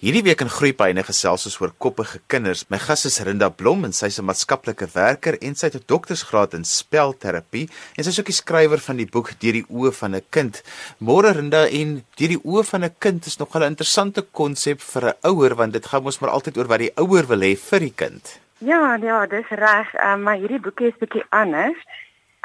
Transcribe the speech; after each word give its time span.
Hierdie 0.00 0.22
week 0.24 0.40
in 0.40 0.48
Groepyne 0.48 1.02
gesels 1.04 1.42
ons 1.44 1.58
oor 1.60 1.74
koppige 1.84 2.22
kinders. 2.32 2.62
My 2.72 2.78
gas 2.80 3.02
is 3.04 3.18
Rinda 3.20 3.50
Blom 3.52 3.82
en 3.84 3.92
sy's 3.92 4.16
'n 4.18 4.24
maatskaplike 4.24 4.86
werker 4.94 5.36
en 5.44 5.54
sy 5.54 5.66
het 5.66 5.76
'n 5.76 5.84
doktorsgraad 5.86 6.54
in 6.54 6.64
spelterapie 6.64 7.68
en 7.98 8.04
sy's 8.04 8.18
ook 8.18 8.32
die 8.32 8.40
skrywer 8.40 8.80
van 8.80 8.96
die 8.96 9.04
boek 9.04 9.36
Deur 9.38 9.52
die 9.52 9.66
oë 9.68 9.92
van 9.92 10.14
'n 10.16 10.24
kind. 10.30 10.62
Môre 11.04 11.34
Rinda 11.36 11.68
en 11.68 12.02
Deur 12.16 12.28
die 12.28 12.40
oë 12.42 12.64
van 12.64 12.84
'n 12.84 12.94
kind 12.98 13.26
is 13.26 13.36
nogal 13.36 13.60
'n 13.60 13.72
interessante 13.72 14.22
konsep 14.22 14.80
vir 14.80 15.04
'n 15.04 15.16
ouer 15.22 15.54
want 15.54 15.72
dit 15.74 15.86
gaan 15.86 16.02
mos 16.02 16.20
maar 16.20 16.30
altyd 16.30 16.56
oor 16.56 16.68
wat 16.68 16.78
die 16.78 16.96
ouer 16.96 17.26
wil 17.26 17.40
hê 17.40 17.54
vir 17.54 17.80
die 17.80 17.94
kind. 17.94 18.40
Ja, 18.60 18.96
ja, 18.96 19.26
dis 19.26 19.48
reg, 19.48 19.94
um, 20.02 20.22
maar 20.22 20.36
hierdie 20.36 20.60
boekie 20.60 20.88
is 20.88 20.98
bietjie 20.98 21.24
anders. 21.28 21.76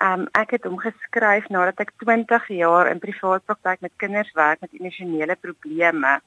Um 0.02 0.28
ek 0.34 0.52
het 0.52 0.64
hom 0.64 0.78
geskryf 0.78 1.48
nadat 1.48 1.80
ek 1.80 1.92
20 2.04 2.48
jaar 2.48 2.92
in 2.92 3.00
privaat 3.00 3.46
praktyk 3.46 3.80
met 3.80 3.92
kinders 3.96 4.32
werk 4.34 4.60
met 4.60 4.74
emosionele 4.74 5.36
probleme. 5.36 6.20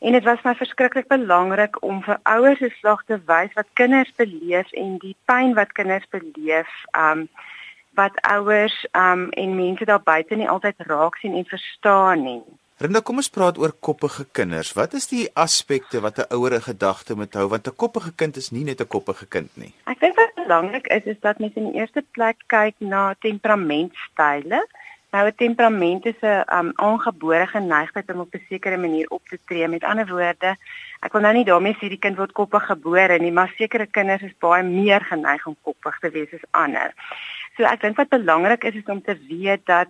En 0.00 0.12
dit 0.12 0.24
was 0.24 0.42
my 0.42 0.54
verskriklik 0.56 1.08
belangrik 1.08 1.82
om 1.84 1.98
vir 2.02 2.20
ouers 2.22 2.60
'n 2.60 2.72
slag 2.78 3.02
te 3.04 3.18
wys 3.26 3.52
wat 3.52 3.66
kinders 3.72 4.12
beleef 4.16 4.72
en 4.72 4.96
die 4.98 5.16
pyn 5.24 5.52
wat 5.54 5.72
kinders 5.72 6.08
beleef, 6.08 6.70
um 6.96 7.28
wat 7.94 8.16
ouers 8.20 8.86
um 8.92 9.28
en 9.30 9.56
mense 9.56 9.84
daar 9.84 10.02
buite 10.02 10.34
nie 10.34 10.48
altyd 10.48 10.74
raak 10.78 11.16
sien 11.16 11.34
en 11.34 11.44
verstaan 11.44 12.22
nie. 12.22 12.42
Rinda, 12.80 13.00
kom 13.00 13.16
ons 13.20 13.28
praat 13.28 13.58
oor 13.58 13.74
koppige 13.80 14.24
kinders. 14.32 14.72
Wat 14.72 14.94
is 14.96 15.06
die 15.08 15.28
aspekte 15.34 16.00
wat 16.00 16.18
'n 16.18 16.32
ouer 16.32 16.52
in 16.52 16.62
gedagte 16.62 17.14
moet 17.14 17.34
hou 17.34 17.48
want 17.48 17.66
'n 17.68 17.76
koppige 17.76 18.12
kind 18.16 18.36
is 18.36 18.50
nie 18.50 18.64
net 18.64 18.80
'n 18.80 18.88
koppige 18.88 19.26
kind 19.26 19.50
nie. 19.54 19.74
Ek 19.84 20.00
dink 20.00 20.16
wat 20.16 20.34
belangrik 20.34 20.86
is 20.86 21.04
is 21.04 21.20
dat 21.20 21.38
mens 21.38 21.54
in 21.54 21.72
die 21.72 21.80
eerste 21.80 22.04
plek 22.12 22.36
kyk 22.46 22.74
na 22.78 23.14
temperamentstyle. 23.18 24.66
Nou 25.10 25.26
'n 25.26 25.34
temperament 25.34 26.06
is 26.06 26.20
'n 26.20 26.42
um, 26.58 26.72
aangebore 26.74 27.46
geneigtheid 27.46 28.12
om 28.12 28.20
op 28.20 28.34
'n 28.34 28.46
sekere 28.48 28.76
manier 28.76 29.08
op 29.08 29.28
te 29.28 29.38
tree. 29.44 29.68
Met 29.68 29.84
ander 29.84 30.06
woorde, 30.06 30.56
ek 31.00 31.12
wil 31.12 31.20
nou 31.20 31.34
nie 31.34 31.44
daarmee 31.44 31.74
sê 31.74 31.88
die 31.88 31.98
kind 31.98 32.16
word 32.16 32.32
koppig 32.32 32.64
gebore 32.66 33.18
nie, 33.18 33.32
maar 33.32 33.52
sekere 33.56 33.86
kinders 33.86 34.22
is 34.22 34.38
baie 34.38 34.62
meer 34.62 35.00
geneig 35.00 35.46
om 35.46 35.56
koppig 35.62 35.98
te 35.98 36.10
wees 36.10 36.32
as 36.32 36.50
ander. 36.50 36.94
So 37.56 37.64
ek 37.64 37.80
dink 37.80 37.96
wat 37.96 38.08
belangrik 38.08 38.64
is 38.64 38.74
is 38.74 38.86
om 38.86 39.02
te 39.02 39.18
weet 39.28 39.66
dat 39.66 39.88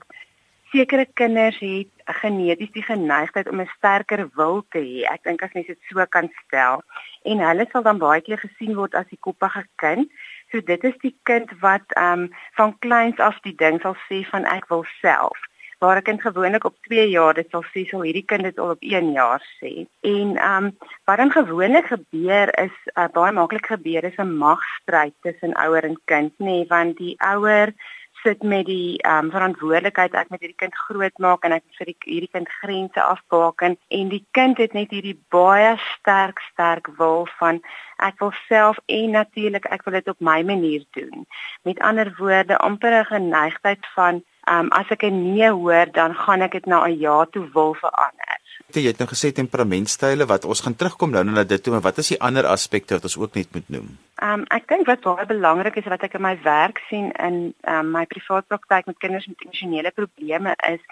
sekere 0.73 1.07
kinders 1.15 1.59
het 1.59 1.89
geneties 2.23 2.73
die 2.73 2.83
geneigtheid 2.83 3.49
om 3.49 3.61
'n 3.61 3.71
sterker 3.77 4.29
wil 4.35 4.65
te 4.71 4.79
hê. 4.79 5.13
Ek 5.13 5.23
dink 5.23 5.43
as 5.43 5.53
mens 5.53 5.67
dit 5.67 5.79
so 5.89 6.07
kan 6.07 6.31
stel 6.47 6.83
en 7.23 7.39
hulle 7.39 7.67
sal 7.73 7.83
dan 7.83 7.99
baie 7.99 8.21
keer 8.21 8.39
gesien 8.39 8.75
word 8.75 8.95
as 8.95 9.09
die 9.09 9.21
koppige 9.21 9.65
kind. 9.77 10.11
So 10.51 10.61
dit 10.61 10.85
is 10.85 10.97
die 11.05 11.15
kind 11.23 11.53
wat 11.61 11.87
ehm 11.95 12.27
um, 12.27 12.33
van 12.59 12.79
kleins 12.79 13.19
af 13.19 13.39
die 13.47 13.55
ding 13.55 13.81
sal 13.81 13.97
sê 14.09 14.25
van 14.33 14.45
ek 14.45 14.67
wil 14.73 14.85
self. 15.01 15.39
Waar 15.81 15.97
'n 15.97 16.03
kind 16.03 16.21
gewoonlik 16.23 16.65
op 16.65 16.77
2 16.89 17.09
jaar 17.09 17.35
dit 17.35 17.51
sal 17.51 17.65
sê, 17.73 17.87
sal 17.89 18.03
hierdie 18.03 18.27
kind 18.33 18.43
dit 18.43 18.59
al 18.59 18.71
op 18.71 18.83
1 18.83 19.13
jaar 19.13 19.43
sê. 19.61 19.87
En 20.01 20.37
ehm 20.37 20.65
um, 20.65 20.77
wat 21.05 21.17
dan 21.17 21.31
gewoonlik 21.31 21.87
gebeur 21.87 22.49
is 22.59 22.77
uh, 22.95 23.09
baie 23.13 23.33
maklik 23.33 23.67
gebeur 23.67 24.05
is 24.05 24.19
'n 24.19 24.37
magstryd 24.37 25.15
tussen 25.23 25.55
ouer 25.55 25.85
en 25.85 25.99
kind, 26.05 26.33
nê, 26.39 26.45
nee, 26.45 26.67
want 26.69 26.97
die 26.97 27.15
ouer 27.19 27.73
sit 28.23 28.43
met 28.43 28.67
die 28.67 28.99
ehm 28.99 29.25
um, 29.25 29.31
verantwoordelikheid 29.31 30.15
ek 30.15 30.31
moet 30.31 30.43
hierdie 30.45 30.63
kind 30.63 30.77
grootmaak 30.87 31.45
en 31.45 31.53
ek 31.57 31.65
moet 31.67 31.81
vir 31.81 31.91
die, 31.91 31.97
hierdie 32.05 32.33
kind 32.33 32.49
grense 32.61 33.03
afbaken 33.03 33.77
en 33.99 34.09
die 34.13 34.25
kind 34.37 34.59
het 34.63 34.75
net 34.77 34.91
hierdie 34.95 35.19
baie 35.35 35.77
sterk 35.93 36.43
sterk 36.53 36.91
wil 36.99 37.29
van 37.39 37.61
ek 38.09 38.19
wil 38.21 38.33
self 38.49 38.81
en 38.87 39.17
natuurlik 39.17 39.69
ek 39.71 39.85
wil 39.87 39.99
dit 39.99 40.09
op 40.09 40.21
my 40.21 40.41
manier 40.43 40.85
doen. 40.97 41.27
Met 41.69 41.81
ander 41.81 42.15
woorde 42.19 42.59
amper 42.59 43.01
'n 43.01 43.11
geneigtheid 43.13 43.87
van 43.95 44.23
ehm 44.49 44.67
um, 44.67 44.69
as 44.73 44.91
ek 44.91 45.05
'n 45.05 45.35
nee 45.35 45.51
hoor 45.51 45.87
dan 45.93 46.15
gaan 46.15 46.43
ek 46.43 46.53
dit 46.53 46.67
na 46.67 46.85
'n 46.87 46.99
ja 46.99 47.25
toe 47.25 47.47
wil 47.53 47.75
verander. 47.75 48.37
Jy 48.73 48.87
het 48.87 48.99
nou 48.99 49.09
gesê 49.09 49.33
temperamentstyle 49.33 50.27
wat 50.27 50.45
ons 50.45 50.61
gaan 50.61 50.77
terugkom 50.77 51.11
nou 51.11 51.25
na 51.25 51.45
dit 51.45 51.63
toe 51.63 51.73
maar 51.73 51.89
wat 51.89 51.99
is 51.99 52.09
die 52.09 52.21
ander 52.21 52.47
aspekte 52.47 52.95
wat 52.95 53.03
ons 53.03 53.19
ook 53.19 53.35
net 53.35 53.49
moet 53.53 53.69
noem? 53.69 53.99
Ehm 54.21 54.41
um, 54.41 54.43
ek 54.53 54.67
dink 54.69 54.85
wat 54.85 55.01
baie 55.01 55.25
belangrik 55.25 55.79
is 55.81 55.87
wat 55.89 56.03
ek 56.05 56.19
in 56.19 56.21
my 56.21 56.35
werk 56.45 56.83
sien 56.91 57.07
in 57.27 57.37
ehm 57.65 57.79
um, 57.79 57.93
my 57.95 58.03
privaat 58.05 58.45
praktyk 58.53 58.89
met 58.91 58.99
kinders 59.01 59.25
met 59.31 59.45
emosionele 59.47 59.93
probleme 59.97 60.53
is 60.69 60.83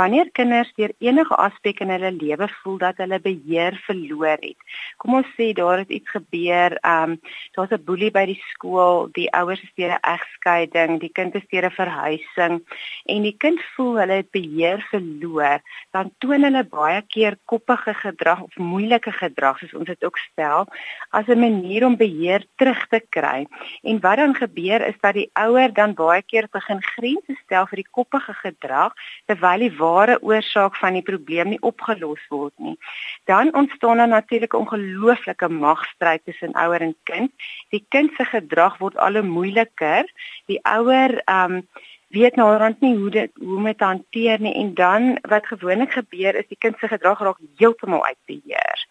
wanneer 0.00 0.30
kinders 0.38 0.70
deur 0.80 0.94
enige 1.04 1.36
aspek 1.36 1.82
in 1.84 1.92
hulle 1.92 2.10
lewe 2.16 2.48
voel 2.62 2.78
dat 2.80 3.02
hulle 3.02 3.18
beheer 3.20 3.76
verloor 3.84 4.40
het. 4.40 4.56
Kom 4.96 5.18
ons 5.18 5.28
sê 5.36 5.50
daar 5.58 5.82
het 5.82 5.92
iets 5.98 6.14
gebeur, 6.14 6.78
ehm 6.80 7.12
um, 7.12 7.18
daar's 7.58 7.74
'n 7.76 7.84
boelie 7.90 8.10
by 8.10 8.24
die 8.32 8.40
skool, 8.54 9.10
die 9.12 9.28
ouers 9.36 9.60
is 9.68 9.74
deur 9.76 9.92
'n 9.92 10.08
egskeiding, 10.14 10.98
die 11.04 11.12
kind 11.12 11.34
is 11.34 11.46
deur 11.52 11.68
'n 11.68 11.78
verhuising 11.80 12.56
en 13.04 13.22
die 13.28 13.36
kind 13.36 13.60
voel 13.76 14.00
hulle 14.00 14.16
het 14.22 14.30
beheer 14.30 14.80
verloor, 14.88 15.60
dan 15.92 16.10
toon 16.24 16.42
hulle 16.42 16.64
baie 16.64 17.02
keer 17.02 17.36
koppige 17.44 17.94
gedrag 17.94 18.40
of 18.40 18.56
moeilike 18.56 19.12
gedrag 19.12 19.58
soos 19.58 19.74
ons 19.74 19.92
dit 19.92 20.04
ook 20.04 20.16
stel 20.16 20.64
as 21.12 21.28
'n 21.28 21.40
manier 21.40 21.84
om 21.84 21.96
beheer 21.96 22.46
terug 22.56 22.77
terug 22.78 22.88
te 22.88 23.06
kry. 23.10 23.46
En 23.82 24.00
wat 24.00 24.16
dan 24.16 24.34
gebeur 24.34 24.86
is 24.86 24.94
dat 25.00 25.14
die 25.14 25.30
ouer 25.32 25.72
dan 25.72 25.94
baie 25.94 26.22
keer 26.22 26.48
begin 26.50 26.82
grense 26.82 27.34
stel 27.44 27.66
vir 27.66 27.82
die 27.82 27.90
koppige 27.90 28.34
gedrag 28.34 28.92
terwyl 29.26 29.58
die 29.58 29.76
ware 29.76 30.18
oorsaak 30.22 30.76
van 30.76 30.94
die 30.94 31.02
probleem 31.02 31.48
nie 31.48 31.60
opgelos 31.60 32.20
word 32.28 32.54
nie. 32.56 32.76
Dan 33.24 33.54
ontstaan 33.54 33.96
dan 33.96 34.08
natuurlik 34.08 34.54
'n 34.54 34.56
ongelooflike 34.56 35.48
magstryd 35.48 36.24
tussen 36.24 36.52
ouer 36.52 36.80
en 36.80 36.96
kind. 37.04 37.30
Die 37.70 37.84
kind 37.88 38.12
se 38.16 38.24
gedrag 38.24 38.78
word 38.78 38.96
al 38.96 39.12
hoe 39.12 39.22
moeiliker. 39.22 40.04
Die 40.46 40.60
ouer 40.62 41.22
ehm 41.24 41.52
um, 41.52 41.68
weet 42.08 42.36
nou 42.36 42.56
rond 42.56 42.80
nie 42.80 42.96
hoe 42.96 43.10
dit 43.10 43.30
hoe 43.36 43.56
om 43.56 43.64
dit 43.68 43.80
hanteer 43.80 44.40
nie 44.40 44.54
en 44.54 44.74
dan 44.74 45.18
wat 45.28 45.46
gewoonlik 45.46 45.92
gebeur 45.92 46.34
is 46.34 46.48
die 46.48 46.58
kind 46.58 46.78
se 46.78 46.88
gedrag 46.88 47.20
raak 47.20 47.40
heeltemal 47.60 48.04
uit 48.04 48.20
beheer. 48.24 48.86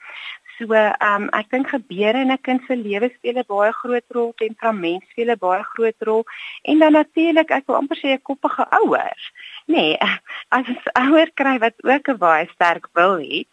So, 0.58 0.74
ehm 0.74 1.24
um, 1.24 1.26
ek 1.38 1.52
dink 1.54 1.68
gebeure 1.70 2.22
in 2.26 2.32
'n 2.34 2.42
kind 2.42 2.62
se 2.68 2.76
lewe 2.76 3.10
speel 3.16 3.38
'n 3.38 3.48
baie 3.48 3.72
groot 3.72 4.08
rol, 4.16 4.32
temperament 4.38 5.04
speel 5.10 5.30
'n 5.32 5.38
baie 5.38 5.64
groot 5.74 6.00
rol 6.10 6.24
en 6.64 6.80
dan 6.80 6.92
natuurlik, 6.92 7.52
ek 7.52 7.68
wil 7.68 7.76
amper 7.76 7.98
sê 7.98 8.08
'n 8.14 8.22
koppige 8.30 8.66
ouer. 8.82 9.20
Nee, 9.68 9.98
as 10.58 10.66
'n 10.66 10.80
ouer 11.04 11.30
kry 11.34 11.58
wat 11.60 11.76
ook 11.84 12.10
'n 12.10 12.18
baie 12.18 12.48
sterk 12.56 12.88
wil 12.94 13.18
het 13.18 13.52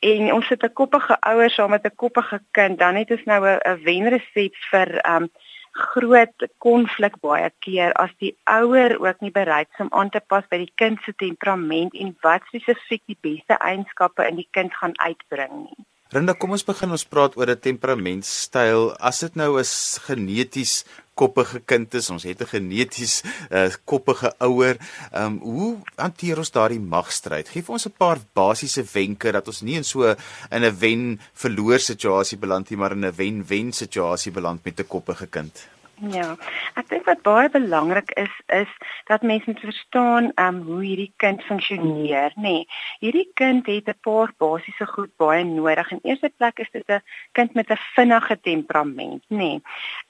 en 0.00 0.32
ons 0.32 0.48
het 0.48 0.64
'n 0.64 0.72
koppige 0.72 1.16
ouer 1.20 1.50
saam 1.50 1.70
met 1.70 1.84
'n 1.84 1.96
koppige 1.96 2.40
kind, 2.50 2.78
dan 2.78 2.94
het 2.96 3.10
ons 3.10 3.24
nou 3.24 3.40
'n 3.46 3.82
wenresep 3.84 4.54
vir 4.70 4.88
ehm 5.04 5.22
um, 5.22 5.30
groot 5.72 6.48
konflik 6.58 7.20
baie 7.20 7.50
keer 7.58 7.92
as 7.92 8.10
die 8.18 8.32
ouer 8.44 8.98
ook 8.98 9.20
nie 9.20 9.30
bereid 9.30 9.68
is 9.74 9.84
om 9.84 9.92
aan 9.92 10.10
te 10.10 10.20
pas 10.20 10.48
by 10.50 10.58
die 10.64 10.72
kind 10.74 10.98
se 11.04 11.12
temperament 11.12 11.94
en 11.94 12.16
wat 12.22 12.42
spesifiek 12.48 13.02
die 13.06 13.18
beste 13.20 13.54
eienskappe 13.58 14.26
in 14.26 14.36
die 14.36 14.48
kind 14.50 14.74
gaan 14.74 14.96
uitbring 14.98 15.54
nie. 15.68 15.84
Rinda, 16.08 16.32
kom 16.32 16.54
ons 16.56 16.64
begin 16.64 16.94
ons 16.96 17.02
praat 17.04 17.34
oor 17.36 17.50
'n 17.52 17.60
temperamentstyl. 17.60 18.96
As 18.96 19.20
dit 19.20 19.34
nou 19.36 19.60
'n 19.60 19.64
geneties 20.08 20.84
koppige 21.14 21.60
kind 21.60 21.94
is, 21.94 22.08
ons 22.08 22.24
het 22.24 22.40
'n 22.40 22.48
geneties 22.48 23.22
uh, 23.52 23.68
koppige 23.84 24.32
ouer, 24.40 24.78
ehm 25.12 25.24
um, 25.24 25.38
hoe 25.38 25.76
hanteer 25.96 26.38
ons 26.38 26.50
daardie 26.50 26.80
magstryd? 26.80 27.48
Geef 27.48 27.68
ons 27.68 27.84
'n 27.86 27.92
paar 27.98 28.18
basiese 28.32 28.84
wenke 28.92 29.32
dat 29.32 29.48
ons 29.48 29.60
nie 29.60 29.76
in 29.76 29.84
so 29.84 30.16
in 30.50 30.64
'n 30.64 30.78
wen-verloor 30.78 31.78
situasie 31.78 32.38
beland 32.38 32.70
nie, 32.70 32.78
maar 32.78 32.92
in 32.92 33.04
'n 33.04 33.12
wen-wen 33.12 33.72
situasie 33.72 34.32
beland 34.32 34.64
met 34.64 34.80
'n 34.80 34.88
koppige 34.88 35.26
kind. 35.26 35.77
Ja, 35.98 36.36
ek 36.78 36.86
dink 36.92 37.08
wat 37.08 37.24
baie 37.26 37.48
belangrik 37.50 38.12
is 38.20 38.34
is 38.54 38.70
dat 39.10 39.24
mense 39.26 39.50
moet 39.50 39.60
verstaan 39.66 40.30
um 40.38 40.60
hoe 40.62 40.78
hierdie 40.84 41.12
kind 41.18 41.42
funksioneer, 41.42 42.30
nê. 42.36 42.42
Nee, 42.42 42.66
hierdie 43.02 43.26
kind 43.34 43.66
het 43.66 43.88
'n 43.88 43.98
paar 44.06 44.30
basiese 44.38 44.86
goed 44.86 45.10
baie 45.16 45.44
nodig. 45.44 45.90
In 45.90 46.00
eerste 46.02 46.30
plek 46.36 46.58
is 46.58 46.70
dit 46.72 46.88
'n 46.88 47.02
kind 47.32 47.54
met 47.54 47.70
'n 47.70 47.78
vinnige 47.94 48.40
temperament, 48.40 49.24
nê. 49.28 49.36
Nee. 49.36 49.62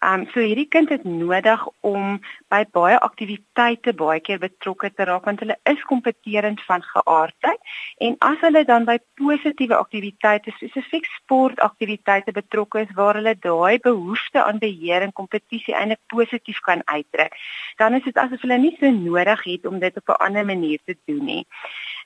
Um 0.05 0.27
so 0.33 0.41
hierdie 0.41 0.69
kind 0.69 0.89
het 0.89 1.05
nodig 1.05 1.67
om 1.81 2.21
by 2.49 2.65
baie 2.73 2.99
aktiwiteite 2.99 3.95
baie 3.95 4.21
keer 4.21 4.39
betrokke 4.39 4.93
te 4.95 5.05
raak 5.05 5.25
want 5.25 5.41
hulle 5.41 5.57
is 5.65 5.83
kompeterend 5.83 6.61
van 6.65 6.83
geaardheid 6.83 7.61
en 7.99 8.17
as 8.19 8.41
hulle 8.41 8.65
dan 8.65 8.85
by 8.85 8.99
positiewe 9.15 9.75
aktiwiteite, 9.75 10.51
spesifiek 10.51 11.05
sportaktiwiteite 11.05 12.33
betrokke 12.33 12.81
is 12.81 12.95
waar 12.95 13.15
hulle 13.15 13.37
daai 13.39 13.79
behoefte 13.79 14.45
aan 14.45 14.59
beheer 14.59 15.03
en 15.03 15.13
kompetisie 15.13 15.77
eintlik 15.79 16.01
positief 16.07 16.61
kan 16.67 16.83
uitdruk, 16.85 17.35
dan 17.77 17.95
is 17.95 18.05
dit 18.05 18.17
asof 18.17 18.41
hulle 18.45 18.59
nie 18.59 18.77
so 18.81 18.91
nodig 18.91 19.45
het 19.45 19.67
om 19.67 19.79
dit 19.79 19.97
op 19.97 20.09
'n 20.09 20.23
ander 20.27 20.45
manier 20.45 20.79
te 20.85 20.97
doen 21.07 21.25
nie. 21.25 21.47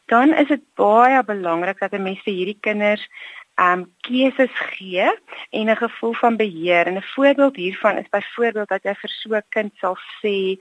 Dan 0.07 0.35
is 0.35 0.49
dit 0.49 0.63
baie 0.75 1.25
belangrik 1.25 1.79
dat 1.79 1.93
'n 1.93 2.03
mens 2.03 2.21
vir 2.23 2.35
hierdie 2.35 2.61
kinders 2.61 3.09
um 3.57 3.85
keuses 4.01 4.51
gee 4.55 5.09
en 5.51 5.71
'n 5.71 5.77
gevoel 5.77 6.13
van 6.13 6.37
beheer. 6.37 6.87
En 6.87 6.97
'n 6.97 7.03
voorbeeld 7.15 7.57
hiervan 7.57 7.99
is 7.99 8.09
byvoorbeeld 8.09 8.69
dat 8.69 8.83
jy 8.83 8.95
vir 8.95 9.11
so 9.11 9.35
'n 9.35 9.43
kind 9.49 9.73
sal 9.77 9.97
sê, 9.97 10.57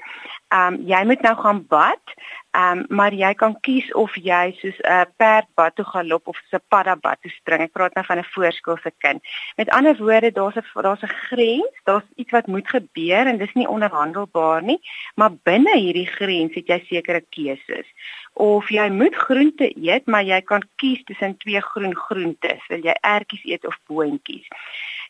Ehm 0.51 0.73
um, 0.73 0.87
jy 0.87 1.03
moet 1.07 1.21
nou 1.21 1.35
gaan 1.39 1.65
bad. 1.67 2.15
Ehm 2.51 2.79
um, 2.79 2.85
maar 2.97 3.13
jy 3.15 3.29
kan 3.39 3.53
kies 3.63 3.87
of 3.95 4.15
jy 4.19 4.51
soos 4.59 4.79
'n 4.79 4.91
uh, 4.91 5.05
perd 5.17 5.47
bad 5.55 5.75
toe 5.75 5.85
gaan 5.85 6.07
loop 6.07 6.27
of 6.27 6.41
so 6.49 6.57
'n 6.57 6.67
padda 6.67 6.95
bad 6.95 7.21
toe 7.21 7.31
spring. 7.31 7.61
Ek 7.61 7.71
praat 7.71 7.93
nou 7.95 8.05
van 8.05 8.17
'n 8.17 8.31
voorskoolse 8.33 8.91
kind. 8.97 9.23
Met 9.55 9.69
ander 9.69 9.95
woorde, 9.97 10.31
daar's 10.31 10.55
'n 10.55 10.81
daar's 10.81 11.03
'n 11.03 11.15
grens, 11.27 11.75
daar's 11.83 12.07
iets 12.15 12.31
wat 12.31 12.47
moet 12.47 12.67
gebeur 12.67 13.25
en 13.27 13.37
dis 13.37 13.53
nie 13.53 13.67
onderhandelbaar 13.67 14.63
nie, 14.63 14.79
maar 15.15 15.31
binne 15.43 15.77
hierdie 15.77 16.11
grens 16.17 16.53
het 16.53 16.67
jy 16.67 16.79
sekere 16.89 17.23
keuses. 17.29 17.87
Of 18.33 18.69
jy 18.69 18.89
moet 18.89 19.15
groente 19.15 19.71
eet, 19.87 20.05
maar 20.05 20.23
jy 20.23 20.41
kan 20.41 20.63
kies 20.75 21.03
tussen 21.03 21.37
twee 21.37 21.61
groen 21.61 21.95
groentes. 21.95 22.67
Wil 22.67 22.83
jy 22.83 22.95
ertjies 23.01 23.43
eet 23.43 23.65
of 23.65 23.79
boontjies? 23.87 24.47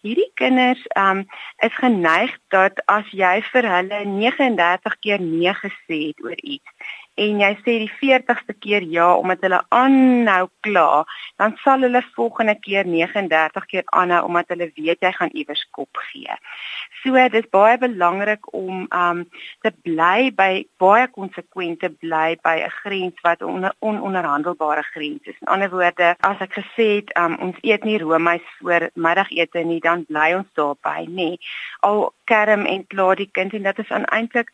Hierdie 0.02 0.32
kinders 0.34 0.82
um 0.98 1.20
is 1.66 1.76
geneig 1.78 2.32
dat 2.50 2.80
as 2.90 3.10
jy 3.14 3.36
vir 3.52 3.68
hulle 3.70 4.00
39 4.10 4.96
keer 5.06 5.22
nee 5.22 5.54
gesê 5.60 6.00
het 6.08 6.24
oor 6.26 6.40
iets 6.42 6.98
en 7.16 7.42
jy 7.44 7.52
sê 7.60 7.74
die 7.84 7.92
40ste 8.00 8.56
keer 8.64 8.84
ja 8.88 9.10
omdat 9.18 9.44
hulle 9.46 9.60
aanhou 9.76 10.50
kla, 10.66 11.04
dan 11.42 11.58
sal 11.64 11.84
hulle 11.86 12.02
volgende 12.16 12.56
keer 12.64 12.88
39 12.88 13.66
keer 13.72 13.84
aanhou 13.86 14.24
omdat 14.30 14.54
hulle 14.54 14.72
weet 14.76 15.04
jy 15.04 15.12
gaan 15.18 15.34
iewers 15.34 15.64
kop 15.76 16.02
gee. 16.12 16.38
So 17.04 17.18
dis 17.34 17.50
baie 17.52 17.78
belangrik 17.82 18.54
om 18.54 18.86
um 18.88 19.24
te 19.66 19.74
bly 19.84 20.32
by 20.38 20.64
baie 20.82 21.08
konsekwente 21.12 21.90
bly 22.04 22.38
by 22.44 22.56
'n 22.64 22.76
grens 22.82 23.18
wat 23.24 23.42
'n 23.42 23.50
on, 23.50 23.70
ononderhandelbare 23.80 24.84
grens 24.94 25.26
is. 25.26 25.36
In 25.42 25.48
ander 25.48 25.70
woorde, 25.70 26.16
as 26.20 26.40
ek 26.40 26.54
gesê 26.62 26.88
het 27.00 27.10
um 27.18 27.36
ons 27.40 27.58
eet 27.62 27.84
nie 27.84 27.98
roomys 27.98 28.46
voor 28.60 28.90
middagete 28.94 29.64
nie, 29.64 29.80
dan 29.80 30.06
bly 30.06 30.34
ons 30.34 30.50
daarby, 30.54 31.08
nê. 31.10 31.38
Al 31.80 32.14
kerm 32.26 32.66
en 32.66 32.88
kla 32.88 33.16
die 33.16 33.30
kind 33.32 33.54
en 33.54 33.64
dit 33.64 33.80
is 33.80 33.90
eintlik 33.90 34.52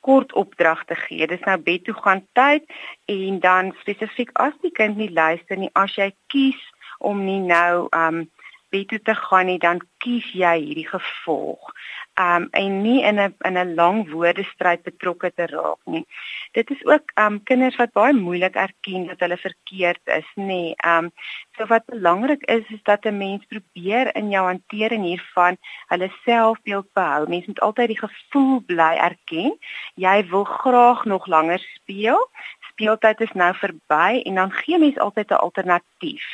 kort 0.00 0.32
opdragte 0.32 0.94
gee. 0.94 1.26
Dis 1.26 1.44
nou 1.46 1.58
bed 1.58 1.84
toe 1.84 1.94
gaan 1.94 2.24
tyd 2.38 2.64
en 3.10 3.40
dan 3.40 3.72
spesifiek 3.80 4.30
as 4.32 4.56
die 4.62 4.72
kind 4.74 4.96
nie 4.96 5.10
luister 5.12 5.58
nie, 5.58 5.70
as 5.72 5.94
jy 5.98 6.10
kies 6.32 6.60
om 6.98 7.24
nie 7.24 7.40
nou 7.40 7.86
um 7.94 8.26
bed 8.70 8.88
toe 8.88 9.00
te 9.02 9.14
gaan 9.14 9.46
nie, 9.46 9.58
dan 9.58 9.80
kies 9.98 10.26
jy 10.32 10.56
hierdie 10.60 10.88
gevolg 10.88 11.72
um 12.18 12.48
en 12.50 12.82
nie 12.82 13.02
in 13.02 13.20
'n 13.20 13.34
in 13.48 13.58
'n 13.58 13.74
lang 13.74 14.10
woordestryd 14.10 14.82
betrokke 14.82 15.30
te 15.34 15.46
raak 15.46 15.78
nie. 15.84 16.06
Dit 16.52 16.70
is 16.70 16.84
ook 16.84 17.12
um 17.14 17.42
kinders 17.42 17.76
wat 17.76 17.92
baie 17.92 18.12
moeilik 18.12 18.54
erken 18.54 19.06
dat 19.06 19.20
hulle 19.20 19.36
verkeerd 19.36 20.04
is, 20.04 20.28
nê. 20.34 20.74
Um 20.86 21.12
so 21.56 21.66
wat 21.66 21.86
belangrik 21.86 22.42
is 22.42 22.64
is 22.68 22.82
dat 22.82 23.04
'n 23.04 23.16
mens 23.18 23.44
probeer 23.46 24.16
in 24.16 24.30
jou 24.30 24.44
hantering 24.46 25.04
hiervan 25.04 25.56
hulle 25.86 26.10
selfbeeld 26.24 26.92
behou. 26.92 27.28
Mens 27.28 27.46
moet 27.46 27.60
altyd 27.60 27.88
die 27.88 28.02
gevoel 28.06 28.60
bly 28.66 28.94
erken. 29.10 29.58
Jy 29.94 30.28
wil 30.28 30.44
graag 30.44 31.04
nog 31.04 31.26
langer 31.26 31.58
speel. 31.74 32.30
Speeltyd 32.70 33.20
is 33.20 33.32
nou 33.32 33.54
verby 33.54 34.20
en 34.22 34.34
dan 34.34 34.52
gee 34.52 34.78
mens 34.78 34.98
altyd 34.98 35.30
'n 35.30 35.34
alternatief 35.34 36.24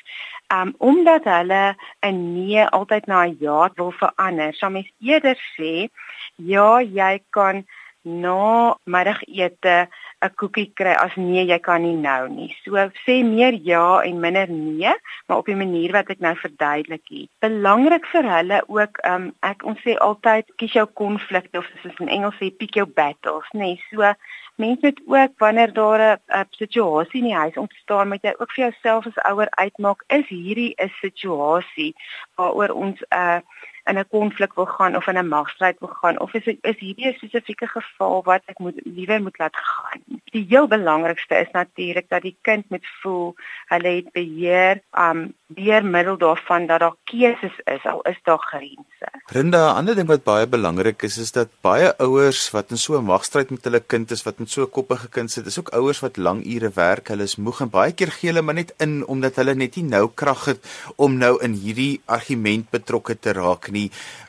um, 0.52 0.74
omdat 0.78 1.24
hulle 1.24 1.76
'n 2.00 2.16
nee 2.34 2.66
altyd 2.66 3.06
na 3.06 3.24
'n 3.24 3.36
ja 3.40 3.70
wil 3.74 3.92
verander. 3.92 4.54
Sou 4.54 4.70
mens 4.70 4.90
eerder 5.00 5.38
sê 5.56 5.88
ja, 6.36 6.80
jy 6.80 7.22
kan 7.30 7.64
na 8.04 8.76
middagete 8.84 9.88
'n 10.24 10.30
koekie 10.36 10.72
kry 10.76 10.92
as 10.92 11.16
nee, 11.16 11.44
jy 11.44 11.58
kan 11.58 11.82
nie 11.82 11.96
nou 11.96 12.28
nie. 12.28 12.50
So 12.64 12.76
sê 13.04 13.24
meer 13.24 13.54
ja 13.54 14.00
en 14.04 14.20
minder 14.20 14.48
nee, 14.48 14.92
maar 15.26 15.38
op 15.38 15.46
die 15.46 15.56
manier 15.56 15.92
wat 15.92 16.10
ek 16.12 16.20
nou 16.20 16.34
verduidelik 16.36 17.08
het. 17.08 17.30
Belangrik 17.40 18.06
vir 18.12 18.28
hulle 18.28 18.62
ook, 18.68 19.00
um, 19.08 19.32
ek 19.40 19.64
ons 19.64 19.80
sê 19.84 19.96
altyd 19.96 20.52
kies 20.60 20.76
jou 20.76 20.86
konflikte 20.86 21.58
of 21.58 21.68
soos 21.82 22.00
in 22.00 22.08
Engels 22.08 22.36
sê 22.40 22.50
pick 22.50 22.76
your 22.76 22.88
battles, 22.88 23.48
nê. 23.52 23.74
Nee, 23.74 23.80
so 23.90 24.12
mense 24.56 24.78
moet 24.86 25.00
ook 25.06 25.38
wanneer 25.38 25.72
daar 25.72 26.20
'n 26.26 26.46
situasie 26.50 27.20
in 27.20 27.26
die 27.26 27.34
huis 27.34 27.56
ontstaan, 27.56 28.08
moet 28.08 28.22
jy 28.22 28.34
ook 28.38 28.52
vir 28.52 28.64
jouself 28.64 29.06
as 29.06 29.24
ouer 29.30 29.50
uitmaak 29.50 30.04
is 30.06 30.26
hierdie 30.28 30.74
'n 30.76 30.92
situasie 31.00 31.94
waaroor 32.34 32.70
ons 32.70 33.00
'n 33.00 33.14
uh, 33.14 33.38
in 33.84 33.98
'n 33.98 34.08
konflik 34.08 34.54
wil 34.54 34.66
gaan 34.66 34.96
of 34.96 35.06
in 35.06 35.18
'n 35.18 35.28
magstryd 35.28 35.78
wil 35.78 35.94
gaan 36.00 36.20
of 36.20 36.34
is 36.34 36.46
is 36.60 36.78
hierdie 36.78 37.06
'n 37.06 37.14
spesifieke 37.14 37.66
geval 37.66 38.22
wat 38.22 38.42
ek 38.46 38.58
moet 38.58 38.80
liewer 38.84 39.22
moet 39.22 39.38
laat 39.38 39.56
gaan. 39.56 40.00
Die 40.24 40.46
heel 40.48 40.66
belangrikste 40.66 41.34
is 41.34 41.50
natuurlik 41.52 42.08
dat 42.08 42.22
die 42.22 42.36
kind 42.42 42.64
moet 42.68 42.86
voel 43.02 43.34
hulle 43.66 43.88
het 43.88 44.12
beheer 44.12 44.82
um 44.98 45.34
deur 45.46 45.84
middel 45.84 46.16
daarvan 46.16 46.66
dat 46.66 46.80
daar 46.80 46.96
keuses 47.04 47.56
is 47.64 47.84
al 47.84 48.00
is 48.02 48.18
daar 48.22 48.38
grense. 48.38 49.08
Rinda, 49.26 49.72
'n 49.72 49.76
ander 49.76 49.94
ding 49.94 50.08
wat 50.08 50.24
baie 50.24 50.46
belangrik 50.46 51.02
is 51.02 51.18
is 51.18 51.32
dat 51.32 51.48
baie 51.60 51.96
ouers 51.98 52.50
wat 52.50 52.70
in 52.70 52.76
so 52.78 52.98
'n 52.98 53.04
magstryd 53.04 53.50
met 53.50 53.64
hulle 53.64 53.80
kind 53.80 54.10
is 54.10 54.22
wat 54.22 54.38
in 54.38 54.46
so 54.46 54.62
'n 54.62 54.70
koppige 54.70 55.08
kind 55.08 55.30
sit, 55.30 55.46
is 55.46 55.58
ook 55.58 55.68
ouers 55.68 56.00
wat 56.00 56.16
lang 56.16 56.44
ure 56.54 56.70
werk, 56.74 57.08
hulle 57.08 57.22
is 57.22 57.36
moeg 57.36 57.60
en 57.60 57.70
baie 57.70 57.92
keer 57.92 58.10
gee 58.10 58.28
hulle 58.30 58.42
maar 58.42 58.54
net 58.54 58.74
in 58.78 59.06
omdat 59.06 59.36
hulle 59.36 59.54
net 59.54 59.76
nie 59.76 59.84
nou 59.84 60.10
krag 60.14 60.44
het 60.44 60.60
om 60.96 61.18
nou 61.18 61.42
in 61.42 61.52
hierdie 61.52 62.00
argument 62.06 62.70
betrokke 62.70 63.18
te 63.18 63.32
raak 63.32 63.70
nie. 63.70 63.73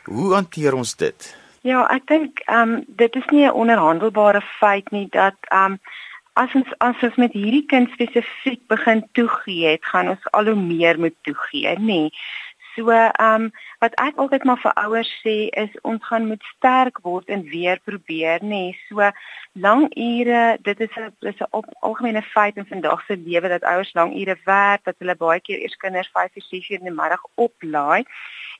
Hoe 0.05 0.33
hanteer 0.33 0.73
ons 0.73 0.95
dit? 0.95 1.37
Ja, 1.65 1.85
ek 1.89 2.07
dink 2.07 2.41
ehm 2.45 2.73
um, 2.73 2.83
dit 2.87 3.15
is 3.15 3.29
nie 3.33 3.45
'n 3.45 3.57
onderhandelbare 3.61 4.41
feit 4.59 4.91
nie 4.91 5.07
dat 5.09 5.37
ehm 5.49 5.77
um, 5.77 5.79
as 6.33 6.53
ons 6.53 6.73
as 6.77 7.03
ons 7.07 7.15
met 7.15 7.33
hierdie 7.33 7.65
kind 7.65 7.89
spesifiek 7.95 8.61
begin 8.67 9.03
toegee 9.17 9.71
het, 9.71 9.85
gaan 9.85 10.09
ons 10.13 10.25
al 10.31 10.51
hoe 10.51 10.59
meer 10.59 10.99
moet 10.99 11.15
toegee, 11.21 11.73
nê. 11.79 11.85
Nee. 11.85 12.09
So 12.75 12.91
ehm 12.91 13.47
um, 13.47 13.51
wat 13.79 13.95
ek 14.03 14.17
altyd 14.19 14.43
maar 14.43 14.59
vir 14.59 14.73
ouers 14.83 15.11
sê 15.23 15.35
is 15.63 15.71
ons 15.81 16.03
gaan 16.09 16.27
moet 16.27 16.43
sterk 16.55 16.99
word 17.07 17.29
en 17.31 17.47
weer 17.51 17.79
probeer 17.83 18.43
nê. 18.43 18.49
Nee. 18.49 18.77
So 18.89 19.11
lang 19.55 19.87
ure, 19.95 20.57
dit 20.61 20.79
is 20.79 20.95
'n 20.99 21.15
dis 21.19 21.39
'n 21.39 21.63
algemene 21.79 22.21
feit 22.21 22.55
in 22.55 22.65
vandag 22.65 23.05
se 23.05 23.17
lewe 23.17 23.47
dat 23.47 23.63
ouers 23.63 23.93
lang 23.93 24.15
ure 24.19 24.37
werk, 24.43 24.83
dat 24.83 24.95
hulle 24.97 25.15
baie 25.15 25.39
keer 25.39 25.59
eers 25.59 25.75
kinders 25.75 26.09
5 26.13 26.35
of 26.35 26.43
6 26.43 26.69
uur 26.69 26.79
in 26.79 26.89
die 26.89 27.01
middag 27.01 27.23
oplaai. 27.35 28.03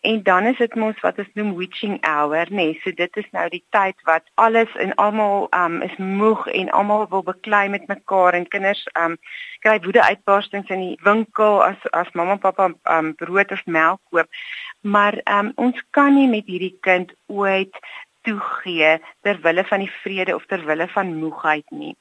En 0.01 0.23
dan 0.23 0.45
is 0.45 0.57
dit 0.57 0.75
mos 0.75 0.99
wat 1.01 1.17
ons 1.17 1.29
noem 1.33 1.55
witching 1.57 1.97
hour, 2.05 2.45
nê. 2.49 2.55
Nee. 2.55 2.79
So 2.83 2.91
dit 2.91 3.17
is 3.17 3.25
nou 3.31 3.49
die 3.49 3.63
tyd 3.69 3.95
wat 4.03 4.23
alles 4.33 4.75
en 4.75 4.93
almal 4.95 5.47
um 5.49 5.81
is 5.81 5.95
moeg 5.97 6.47
en 6.47 6.69
almal 6.69 7.07
wil 7.09 7.23
beklei 7.23 7.69
met 7.69 7.87
mekaar 7.87 8.33
en 8.33 8.47
kinders 8.47 8.83
um 9.01 9.17
kry 9.59 9.79
woede 9.81 10.03
uitbarstings 10.03 10.69
in 10.69 10.79
die 10.79 10.99
winkel 11.03 11.63
as 11.63 11.89
as 11.91 12.11
mamma 12.13 12.37
en 12.37 12.39
pappa 12.39 12.69
um 12.97 13.15
brood 13.15 13.51
of 13.51 13.65
melk 13.65 14.01
koop. 14.09 14.29
Maar 14.81 15.19
um 15.39 15.51
ons 15.55 15.83
kan 15.89 16.13
nie 16.13 16.27
met 16.29 16.45
hierdie 16.45 16.77
kind 16.81 17.13
ooit 17.25 17.73
toegee 18.25 18.97
ter 19.21 19.39
wille 19.41 19.63
van 19.71 19.83
die 19.85 19.91
vrede 20.01 20.35
of 20.35 20.45
ter 20.51 20.65
wille 20.65 20.87
van 20.93 21.15
moegheid 21.21 21.65
nie. 21.69 21.95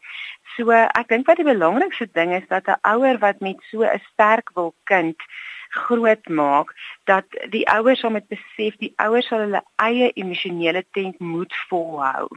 So 0.56 0.70
ek 0.72 1.08
dink 1.12 1.26
wat 1.30 1.40
die 1.40 1.48
belangrikste 1.48 2.08
ding 2.12 2.34
is 2.34 2.46
dat 2.48 2.68
'n 2.68 2.80
ouer 2.94 3.18
wat 3.18 3.40
met 3.40 3.60
so 3.70 3.82
'n 3.82 4.02
sterk 4.12 4.50
wil 4.54 4.74
kind 4.84 5.16
groot 5.74 6.28
maak 6.28 6.74
dat 7.04 7.24
die 7.50 7.66
ouers 7.68 8.00
sal 8.00 8.10
met 8.14 8.28
besef 8.28 8.76
die 8.78 8.92
ouers 8.96 9.26
sal 9.26 9.42
hulle 9.44 9.62
eie 9.82 10.10
emosionele 10.22 10.84
tent 10.96 11.18
moet 11.18 11.54
volhou 11.68 12.28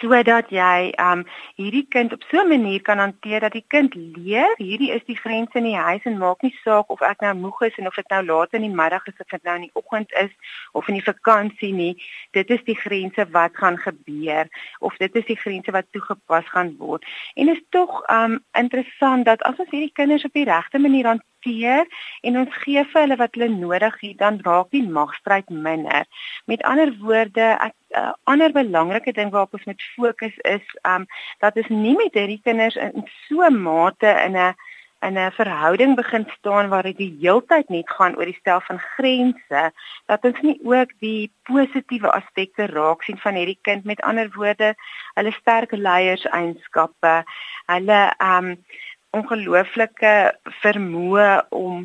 sodat 0.00 0.50
jy 0.50 0.92
um 1.00 1.24
hierdie 1.58 1.86
kind 1.90 2.12
op 2.12 2.22
so 2.30 2.40
'n 2.40 2.48
manier 2.48 2.82
kan 2.82 2.98
hanteer 2.98 3.40
dat 3.40 3.52
die 3.52 3.64
kind 3.68 3.94
leer 3.94 4.54
hierdie 4.56 4.90
is 4.92 5.04
die 5.06 5.16
grense 5.16 5.58
in 5.58 5.64
die 5.64 5.76
huis 5.76 6.04
en 6.04 6.18
maak 6.18 6.42
nie 6.42 6.54
saak 6.64 6.90
of 6.90 7.00
ek 7.00 7.20
nou 7.20 7.34
moeg 7.34 7.60
is 7.62 7.78
en 7.78 7.86
of 7.86 7.94
dit 7.94 8.08
nou 8.10 8.22
laat 8.24 8.52
in 8.52 8.62
die 8.62 8.76
middag 8.80 9.06
is 9.06 9.18
of 9.18 9.26
dit 9.26 9.42
nou 9.42 9.54
in 9.54 9.66
die 9.66 9.74
oggend 9.74 10.12
is 10.12 10.30
of 10.72 10.88
in 10.88 10.94
die 10.94 11.04
vakansie 11.04 11.72
nie. 11.72 12.02
Dit 12.30 12.50
is 12.50 12.64
die 12.64 12.76
grense 12.76 13.26
wat 13.30 13.56
gaan 13.56 13.78
gebeur 13.78 14.46
of 14.78 14.96
dit 14.96 15.14
is 15.14 15.24
die 15.24 15.36
grense 15.36 15.70
wat 15.70 15.86
toegepas 15.90 16.48
gaan 16.48 16.76
word. 16.78 17.04
En 17.34 17.48
is 17.48 17.62
tog 17.70 18.02
um 18.10 18.44
interessant 18.52 19.24
dat 19.24 19.42
as 19.42 19.58
ons 19.58 19.70
hierdie 19.70 19.92
kinders 19.92 20.24
op 20.24 20.32
die 20.32 20.44
regte 20.44 20.78
manier 20.78 21.06
hanteer 21.06 21.31
en 21.42 22.38
ons 22.38 22.56
gee 22.64 22.84
vir 22.84 23.00
hulle 23.00 23.16
wat 23.16 23.34
hulle 23.34 23.48
nodig 23.48 24.00
het 24.00 24.18
dan 24.18 24.40
raak 24.42 24.70
die 24.70 24.88
magstryd 24.88 25.48
minder. 25.50 26.06
Met 26.46 26.62
ander 26.62 26.92
woorde 27.00 27.58
'n 27.60 27.72
uh, 27.96 28.12
ander 28.24 28.52
belangrike 28.52 29.12
ding 29.12 29.30
waarop 29.30 29.54
ons 29.54 29.64
moet 29.64 29.82
fokus 29.96 30.36
is 30.36 30.66
um 30.82 31.06
dat 31.38 31.56
ons 31.56 31.68
nie 31.68 31.96
met 31.96 32.14
hierdie 32.14 32.40
kinders 32.42 32.76
in 32.76 33.08
so 33.28 33.50
mate 33.50 34.06
in 34.26 34.36
'n 34.36 34.54
in 35.02 35.18
'n 35.18 35.32
verhouding 35.32 35.96
begin 35.96 36.26
staan 36.38 36.68
waar 36.68 36.82
dit 36.82 36.96
die 36.96 37.16
heeltyd 37.20 37.68
net 37.68 37.90
gaan 37.90 38.16
oor 38.16 38.24
die 38.24 38.38
stel 38.40 38.60
van 38.60 38.78
grense 38.78 39.62
dat 40.06 40.24
ons 40.24 40.40
nie 40.40 40.58
ook 40.62 40.90
die 40.98 41.30
positiewe 41.42 42.10
aspekte 42.10 42.66
raak 42.66 43.02
sien 43.02 43.18
van 43.18 43.34
hierdie 43.34 43.58
kind. 43.62 43.84
Met 43.84 44.00
ander 44.00 44.30
woorde 44.34 44.74
hulle 45.14 45.32
sterk 45.32 45.72
leierseienskappe 45.72 47.24
hulle 47.66 48.02
um 48.18 48.56
ongelooflike 49.16 50.14
vermoë 50.62 51.28
om 51.56 51.84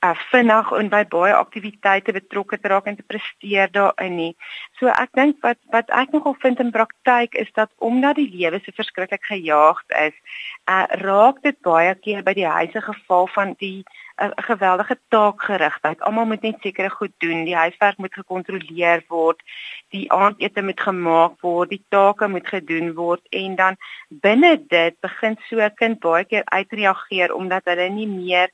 uh, 0.00 0.14
vinnig 0.30 0.72
en 0.72 0.88
by 0.92 1.02
baie 1.12 1.34
aktiwiteite 1.36 2.14
betrokke 2.16 2.58
te 2.58 2.70
raak 2.72 2.88
en 2.88 2.96
te 2.96 3.06
presteer 3.06 3.70
daarin 3.72 4.16
nie. 4.16 4.32
So 4.80 4.88
ek 4.92 5.12
dink 5.18 5.40
wat 5.44 5.60
wat 5.74 5.92
ek 5.94 6.14
nogal 6.16 6.36
vind 6.44 6.60
in 6.64 6.72
praktyk 6.74 7.36
is 7.40 7.50
dat 7.58 7.70
omdat 7.78 8.16
die 8.20 8.30
lewe 8.32 8.60
so 8.64 8.76
verskriklik 8.76 9.24
gejaagd 9.28 9.96
is, 10.00 10.16
uh, 10.70 10.86
raak 11.04 11.42
dit 11.44 11.58
baie 11.66 11.94
keer 12.00 12.24
by 12.24 12.34
die 12.38 12.48
huise 12.48 12.82
geval 12.84 13.28
van 13.36 13.54
die 13.58 13.84
'n 14.20 14.32
uh, 14.36 14.44
geweldige 14.44 14.98
taakgerigtheid. 15.08 16.00
Almal 16.00 16.26
moet 16.26 16.42
net 16.42 16.56
sekere 16.60 16.90
goed 16.90 17.12
doen. 17.18 17.44
Die 17.44 17.56
huiswerk 17.56 17.96
moet 17.96 18.14
gekontroleer 18.14 19.04
word. 19.08 19.40
Die 19.88 20.12
aandete 20.12 20.62
moet 20.62 20.80
gemaak 20.80 21.40
word. 21.40 21.70
Die 21.70 21.84
take 21.88 22.28
moet 22.28 22.48
gedoen 22.48 22.92
word 22.94 23.20
en 23.30 23.56
dan 23.56 23.76
binne 24.08 24.60
dit 24.68 25.00
begin 25.00 25.36
so 25.48 25.56
'n 25.56 25.74
kind 25.74 26.00
baie 26.00 26.24
keer 26.24 26.44
uitreageer 26.44 27.34
omdat 27.34 27.64
hulle 27.64 27.88
nie 27.88 28.08
meer 28.08 28.48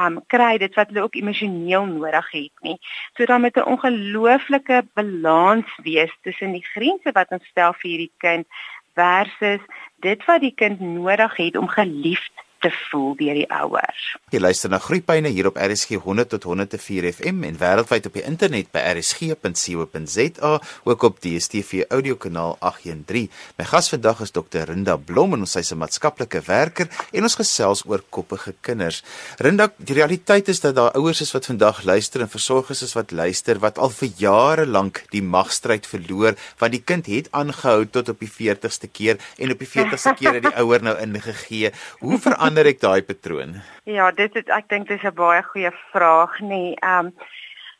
um 0.00 0.20
kry 0.26 0.58
dit 0.58 0.74
wat 0.74 0.88
hulle 0.88 1.02
ook 1.02 1.14
emosioneel 1.14 1.84
nodig 1.86 2.30
het 2.30 2.52
nie. 2.60 2.78
So 3.16 3.24
dan 3.24 3.40
met 3.40 3.56
'n 3.56 3.68
ongelooflike 3.74 4.86
balans 4.94 5.68
wees 5.82 6.12
tussen 6.22 6.52
die 6.52 6.64
grense 6.64 7.12
wat 7.12 7.30
ons 7.30 7.46
stel 7.46 7.72
vir 7.72 7.90
hierdie 7.90 8.14
kind 8.16 8.46
versus 8.94 9.60
dit 9.96 10.24
wat 10.24 10.40
die 10.40 10.54
kind 10.54 10.80
nodig 10.80 11.36
het 11.36 11.56
om 11.56 11.68
geliefd 11.68 12.32
te 12.62 12.70
voel 12.88 13.16
deur 13.18 13.36
die 13.36 13.48
ouers. 13.50 14.02
Jy 14.32 14.40
luister 14.40 14.70
na 14.72 14.78
Groepyne 14.80 15.28
hier 15.34 15.48
op 15.50 15.58
RSG 15.60 15.98
100 16.04 16.30
tot 16.32 16.46
104 16.48 17.08
FM 17.10 17.42
en 17.48 17.58
wêreldwyd 17.60 18.06
op 18.08 18.14
die 18.16 18.24
internet 18.24 18.70
by 18.72 18.80
rsg.co.za, 18.94 20.52
ook 20.88 21.06
op 21.08 21.18
DStv 21.24 21.82
audiokanaal 21.92 22.54
813. 22.60 23.28
My 23.58 23.66
gas 23.68 23.90
vandag 23.92 24.22
is 24.24 24.32
Dr. 24.32 24.68
Rinda 24.70 24.96
Blom 24.96 25.34
en 25.36 25.44
ons 25.44 25.56
is 25.60 25.72
'n 25.72 25.80
maatskaplike 25.82 26.40
werker 26.46 26.88
en 27.12 27.22
ons 27.22 27.34
gesels 27.34 27.82
oor 27.86 28.02
koppige 28.10 28.54
kinders. 28.60 29.02
Rinda, 29.38 29.72
die 29.76 29.94
realiteit 29.94 30.48
is 30.48 30.60
dat 30.60 30.74
daar 30.74 30.94
ouers 30.94 31.20
is 31.20 31.32
wat 31.32 31.46
vandag 31.46 31.82
luister 31.82 32.20
en 32.20 32.28
versorgers 32.28 32.82
is 32.82 32.94
wat 32.94 33.10
luister 33.10 33.58
wat 33.58 33.78
al 33.78 33.90
vir 33.90 34.08
jare 34.16 34.66
lank 34.66 35.04
die 35.10 35.22
magstryd 35.22 35.86
verloor 35.86 36.34
want 36.58 36.72
die 36.72 36.82
kind 36.84 37.06
het 37.06 37.28
aangehou 37.32 37.86
tot 37.86 38.08
op 38.08 38.18
die 38.20 38.30
40ste 38.30 38.88
keer 38.92 39.18
en 39.38 39.50
op 39.50 39.58
die 39.58 39.68
40ste 39.68 40.14
keer 40.16 40.34
het 40.34 40.42
die 40.42 40.56
ouer 40.56 40.82
nou 40.82 40.96
ingegee. 40.98 41.72
Hoe 41.98 42.18
verander 42.18 42.51
verander 42.52 42.68
ek 42.68 42.82
daai 42.82 43.02
patroon? 43.02 43.54
Ja, 43.88 44.10
dit 44.12 44.34
is 44.36 44.48
ek 44.52 44.68
dink 44.68 44.88
dis 44.88 45.02
'n 45.02 45.14
baie 45.14 45.42
goeie 45.42 45.72
vraag. 45.92 46.40
Nee, 46.40 46.76
ehm 46.82 47.06
um, 47.06 47.12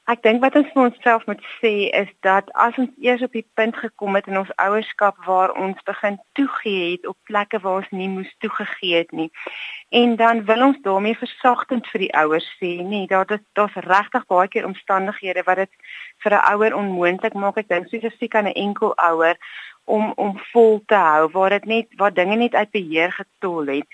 ek 0.08 0.22
dink 0.22 0.40
wat 0.40 0.56
ons 0.56 0.66
vir 0.74 0.82
onsself 0.82 1.26
moet 1.26 1.42
sê 1.60 1.90
is 1.92 2.08
dat 2.22 2.48
as 2.54 2.76
ons 2.78 2.90
eers 2.98 3.22
op 3.22 3.32
die 3.32 3.46
punt 3.54 3.76
gekom 3.76 4.16
het 4.16 4.26
in 4.26 4.38
ons 4.38 4.50
ouerskap 4.56 5.16
waar 5.26 5.52
ons 5.52 5.76
begin 5.84 6.18
toegee 6.34 6.92
het 6.92 7.06
op 7.06 7.16
plekke 7.30 7.60
waar 7.60 7.82
ons 7.82 7.90
nie 7.90 8.08
moes 8.08 8.32
toegegee 8.40 8.96
het 8.96 9.12
nie. 9.12 9.30
En 9.90 10.16
dan 10.16 10.44
wil 10.44 10.62
ons 10.62 10.80
daarmee 10.82 11.14
versagtend 11.14 11.86
vir 11.92 12.00
die 12.00 12.14
ouers 12.14 12.48
sê, 12.58 12.82
nee, 12.82 13.06
daar 13.06 13.30
is 13.30 13.44
daar's 13.52 13.76
regtig 13.76 14.26
baie 14.26 14.48
keer 14.48 14.66
omstandighede 14.66 15.42
wat 15.44 15.56
dit 15.56 15.72
vir 16.24 16.32
'n 16.32 16.44
ouer 16.52 16.74
onmoontlik 16.74 17.34
maak. 17.34 17.56
Ek 17.56 17.68
dink 17.68 17.86
spesifiek 17.86 18.34
aan 18.34 18.48
'n 18.48 18.58
enkel 18.66 18.96
ouer 18.96 19.36
om 19.84 20.12
om 20.16 20.38
vol 20.52 20.82
te 20.86 20.94
hou 20.94 21.28
waar 21.30 21.50
dit 21.50 21.64
net 21.64 21.86
waar 21.96 22.14
dinge 22.14 22.36
net 22.36 22.54
uit 22.54 22.70
beheer 22.70 23.12
getol 23.12 23.66
het. 23.66 23.86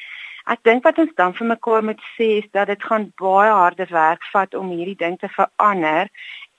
Ek 0.48 0.62
dink 0.64 0.86
wat 0.86 0.96
ons 1.02 1.10
dan 1.20 1.34
vir 1.36 1.46
mekaar 1.50 1.82
moet 1.84 1.98
sê 2.16 2.26
is 2.38 2.46
dat 2.56 2.70
dit 2.70 2.84
gaan 2.90 3.02
baie 3.20 3.50
harde 3.52 3.84
werk 3.90 4.22
vat 4.32 4.54
om 4.56 4.70
hierdie 4.72 4.96
ding 5.02 5.18
te 5.20 5.28
verander 5.34 6.08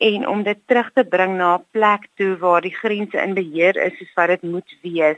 en 0.10 0.28
om 0.30 0.44
dit 0.46 0.60
terug 0.70 0.92
te 0.94 1.04
bring 1.14 1.34
na 1.40 1.56
'n 1.58 1.66
plek 1.78 2.06
toe 2.22 2.36
waar 2.44 2.62
die 2.62 2.76
grense 2.82 3.18
in 3.18 3.34
beheer 3.40 3.80
is 3.86 3.98
soos 3.98 4.14
wat 4.20 4.30
dit 4.34 4.44
moet 4.52 4.76
wees. 4.84 5.18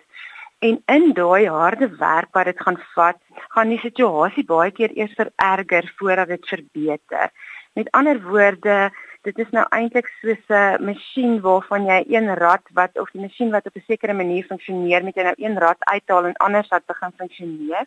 En 0.68 0.80
in 0.96 1.14
daai 1.20 1.50
harde 1.50 1.90
werk 2.00 2.32
wat 2.38 2.46
dit 2.46 2.62
gaan 2.62 2.80
vat, 2.96 3.20
gaan 3.56 3.70
die 3.76 3.84
situasie 3.84 4.46
baie 4.54 4.72
keer 4.72 4.96
eers 4.96 5.20
vererger 5.20 5.92
voordat 5.98 6.28
dit 6.28 6.48
verbeter. 6.54 7.28
Met 7.74 7.92
ander 7.92 8.22
woorde, 8.24 8.92
dit 9.28 9.38
is 9.40 9.52
nou 9.52 9.66
eintlik 9.70 10.08
soos 10.22 10.44
'n 10.48 10.84
masjien 10.86 11.42
waarvan 11.42 11.86
jy 11.92 12.00
een 12.08 12.36
rad 12.36 12.64
wat 12.74 12.98
of 13.00 13.12
die 13.12 13.22
masjien 13.22 13.52
wat 13.52 13.66
op 13.66 13.76
'n 13.76 13.84
sekere 13.88 14.14
manier 14.14 14.46
funksioneer, 14.46 15.04
met 15.04 15.16
jy 15.16 15.24
nou 15.24 15.36
een 15.38 15.60
rad 15.60 15.80
uithaal 15.80 16.26
en 16.26 16.38
anders 16.38 16.68
wat 16.68 16.86
begin 16.86 17.14
funksioneer. 17.18 17.86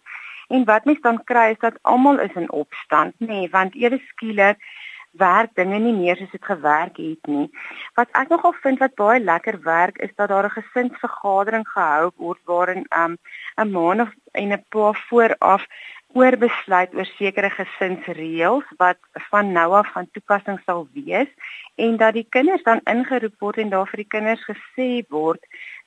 En 0.54 0.64
wat 0.70 0.84
mens 0.88 1.00
dan 1.02 1.20
kry 1.30 1.50
is 1.54 1.62
dat 1.66 1.78
almal 1.82 2.18
is 2.22 2.34
in 2.38 2.50
opstand, 2.52 3.14
nê, 3.18 3.26
nee, 3.26 3.52
want 3.54 3.74
ewe 3.74 3.98
skielik 4.10 4.60
werk 5.18 5.54
dinge 5.58 5.78
nie 5.78 5.94
meer 5.94 6.18
soos 6.18 6.30
dit 6.34 6.44
gewerk 6.44 6.98
het 6.98 7.30
nie. 7.30 7.46
Wat 7.98 8.10
ek 8.20 8.30
nogal 8.34 8.54
vind 8.62 8.82
wat 8.82 8.94
baie 8.98 9.20
lekker 9.22 9.60
werk 9.62 9.98
is 10.06 10.14
dat 10.18 10.28
daar 10.28 10.46
'n 10.50 10.58
gesinsvergadering 10.58 11.66
gehou 11.68 12.10
word 12.16 12.40
waarin 12.50 12.86
um 13.02 13.18
'n 13.56 13.70
man 13.70 14.00
of 14.00 14.10
en 14.32 14.52
'n 14.52 14.64
pa 14.70 14.92
vooraf 14.92 15.66
oor 16.14 16.36
besluit 16.36 16.94
oor 16.94 17.08
sekere 17.18 17.50
gesinsreëls 17.50 18.66
wat 18.78 18.98
van 19.30 19.52
nou 19.52 19.72
af 19.72 19.92
van 19.92 20.10
toepassing 20.12 20.60
sal 20.64 20.86
wees 20.94 21.30
en 21.74 21.96
dat 21.96 22.14
die 22.14 22.26
kinders 22.36 22.62
dan 22.62 22.80
ingeroep 22.84 23.34
word 23.38 23.58
en 23.58 23.70
daar 23.70 23.88
vir 23.90 24.02
die 24.02 24.12
kinders 24.16 24.44
gesê 24.50 24.88
word 25.08 25.42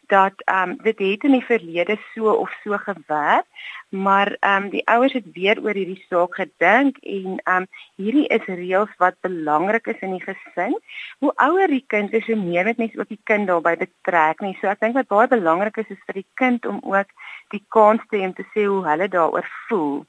dat 0.07 0.33
ehm 0.45 0.69
um, 0.69 0.77
dit 0.83 0.99
het 0.99 1.23
in 1.23 1.31
die 1.31 1.45
verlede 1.45 1.97
so 2.13 2.31
of 2.31 2.51
so 2.63 2.77
gewerk, 2.77 3.45
maar 3.89 4.37
ehm 4.39 4.63
um, 4.63 4.69
die 4.69 4.85
ouers 4.87 5.13
het 5.13 5.25
weer 5.33 5.59
oor 5.63 5.73
hierdie 5.73 6.05
saak 6.09 6.35
gedink 6.35 6.97
en 6.97 7.39
ehm 7.43 7.55
um, 7.55 7.67
hierdie 7.95 8.27
is 8.27 8.45
reëls 8.45 8.93
wat 8.97 9.19
belangrik 9.21 9.87
is 9.87 9.99
in 9.99 10.15
die 10.15 10.23
gesin. 10.23 10.79
Hoe 11.19 11.33
ouer 11.35 11.67
die 11.67 11.83
kind 11.87 12.13
is, 12.13 12.25
hoe 12.25 12.35
meer 12.35 12.63
met 12.63 12.77
mense 12.77 12.99
ook 12.99 13.07
die 13.07 13.21
kind 13.23 13.47
daarbey 13.47 13.77
betrek 13.77 14.39
nie. 14.39 14.57
So 14.61 14.67
ek 14.67 14.79
dink 14.79 14.95
wat 14.95 15.07
baie 15.07 15.27
belangrik 15.27 15.77
is 15.77 15.89
is 15.89 16.03
vir 16.05 16.21
die 16.21 16.29
kind 16.33 16.65
om 16.65 16.79
ook 16.83 17.11
die 17.55 17.63
kans 17.67 18.01
te 18.09 18.17
hê 18.17 18.27
om 18.27 18.33
te 18.33 18.47
sê 18.53 18.65
hoe 18.65 18.83
hulle 18.87 19.07
daaroor 19.07 19.49
voel. 19.67 20.05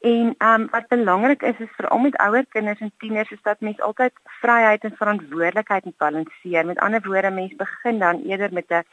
En 0.00 0.34
ehm 0.38 0.60
um, 0.60 0.68
wat 0.70 0.88
belangrik 0.88 1.42
is 1.42 1.58
is 1.58 1.76
veral 1.76 1.98
met 1.98 2.16
ouer 2.16 2.46
kinders 2.48 2.80
en 2.80 2.92
tieners 2.98 3.30
is 3.30 3.42
dat 3.42 3.60
mens 3.60 3.80
altyd 3.80 4.12
vryheid 4.40 4.84
en 4.84 4.96
verantwoordelikheid 4.96 5.84
moet 5.84 5.96
balanseer. 5.96 6.66
Met 6.66 6.78
ander 6.78 7.00
woorde, 7.04 7.30
mens 7.30 7.54
begin 7.56 7.98
dan 7.98 8.22
eerder 8.22 8.52
met 8.52 8.68
'n 8.68 8.84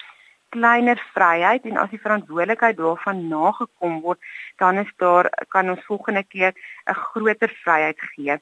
kleiner 0.55 0.99
vryheid 1.13 1.65
en 1.69 1.79
as 1.81 1.89
die 1.93 2.01
verantwoordelikheid 2.05 2.77
daarvan 2.77 3.27
nagekom 3.31 4.01
word, 4.05 4.19
dan 4.61 4.77
is 4.83 4.91
daar 5.01 5.29
kan 5.53 5.69
ons 5.73 5.85
volgende 5.89 6.23
keer 6.23 6.53
'n 6.85 6.99
groter 7.05 7.51
vryheid 7.63 7.99
gee. 8.13 8.37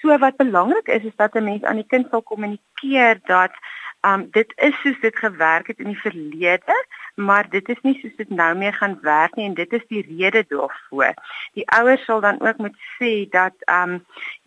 So 0.00 0.18
wat 0.18 0.36
belangrik 0.36 0.88
is 0.88 1.04
is 1.04 1.16
dat 1.16 1.34
'n 1.34 1.44
mens 1.44 1.64
aan 1.64 1.80
die 1.82 1.90
kind 1.92 2.06
sal 2.10 2.22
kommunikeer 2.22 3.20
dat 3.24 3.52
um 4.00 4.28
dit 4.30 4.52
is 4.56 4.74
soos 4.82 5.00
dit 5.00 5.16
gewerk 5.16 5.66
het 5.66 5.78
in 5.78 5.90
die 5.92 6.00
verlede, 6.00 6.76
maar 7.14 7.48
dit 7.50 7.68
is 7.68 7.80
nie 7.82 7.98
soos 8.00 8.16
dit 8.16 8.30
nou 8.30 8.54
meer 8.56 8.72
gaan 8.72 8.98
werk 9.02 9.34
nie 9.36 9.46
en 9.48 9.54
dit 9.54 9.72
is 9.72 9.86
die 9.88 10.04
rede 10.08 10.44
daarvoor. 10.48 11.14
Die 11.58 11.66
ouers 11.68 12.04
sal 12.04 12.20
dan 12.20 12.40
ook 12.40 12.56
moet 12.56 12.76
sê 12.96 13.28
dat 13.30 13.54
um 13.68 13.98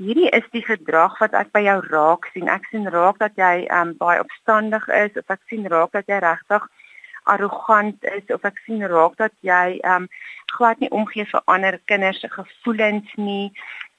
hierdie 0.01 0.29
is 0.29 0.47
die 0.51 0.65
gedrag 0.65 1.19
wat 1.19 1.33
ek 1.33 1.51
by 1.51 1.61
jou 1.67 1.79
raak 1.89 2.25
sien. 2.33 2.49
Ek 2.49 2.65
sien 2.71 2.89
raak 2.89 3.19
dat 3.21 3.37
jy 3.37 3.67
um 3.81 3.93
baie 3.97 4.23
opstandig 4.23 4.87
is 4.87 5.21
of 5.21 5.29
ek 5.29 5.45
sien 5.51 5.69
raak 5.69 5.91
dat 5.91 6.09
jy 6.09 6.17
regtig 6.17 6.65
arrogant 7.23 8.03
is 8.03 8.33
of 8.35 8.43
ek 8.47 8.59
sien 8.65 8.83
raak 8.87 9.17
dat 9.21 9.33
jy 9.41 9.79
ehm 9.81 10.03
um, 10.03 10.11
glad 10.53 10.79
nie 10.79 10.91
omgee 10.93 11.25
vir 11.25 11.41
ander 11.49 11.79
kinders 11.89 12.19
se 12.21 12.29
gevoelens 12.29 13.15
nie. 13.15 13.51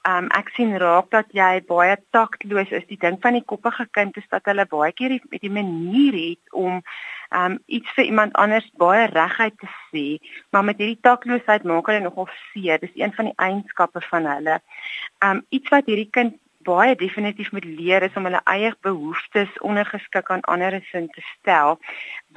Ehm 0.05 0.25
um, 0.25 0.31
ek 0.37 0.51
sien 0.57 0.77
raak 0.81 1.11
dat 1.11 1.33
jy 1.33 1.63
baie 1.69 1.97
taktloos 2.13 2.71
is. 2.77 2.87
Die 2.91 3.01
ding 3.01 3.17
van 3.23 3.39
die 3.39 3.45
koppige 3.53 3.87
kind 3.97 4.17
is 4.21 4.29
dat 4.31 4.45
hulle 4.51 4.67
baie 4.69 4.93
keer 4.93 5.17
met 5.31 5.41
die 5.41 5.51
manier 5.51 6.19
het 6.19 6.53
om 6.53 6.83
ehm 7.31 7.57
um, 7.57 7.59
iets 7.67 7.91
vir 7.97 8.05
iemand 8.05 8.37
anders 8.39 8.69
baie 8.79 9.07
reguit 9.11 9.57
te 9.59 9.71
sê, 9.89 10.05
maar 10.51 10.65
met 10.65 10.79
hierdie 10.79 11.01
taktloosheid 11.09 11.65
maak 11.65 11.89
hulle 11.91 12.05
nogal 12.05 12.29
seer. 12.53 12.79
Dis 12.79 12.95
een 13.01 13.17
van 13.17 13.31
die 13.31 13.39
eienskappe 13.49 14.05
van 14.11 14.29
hulle. 14.37 14.61
Ehm 15.19 15.31
um, 15.37 15.45
iets 15.49 15.73
wat 15.73 15.89
hierdie 15.91 16.11
kind 16.11 16.37
baie 16.67 16.95
definitief 16.97 17.53
moet 17.53 17.65
leer 17.65 18.03
is 18.07 18.17
om 18.19 18.27
hulle 18.29 18.41
eie 18.51 18.73
behoeftes 18.87 19.61
ondergeskik 19.71 20.31
aan 20.31 20.45
ander 20.55 20.81
sin 20.91 21.09
te 21.15 21.23
stel 21.31 21.79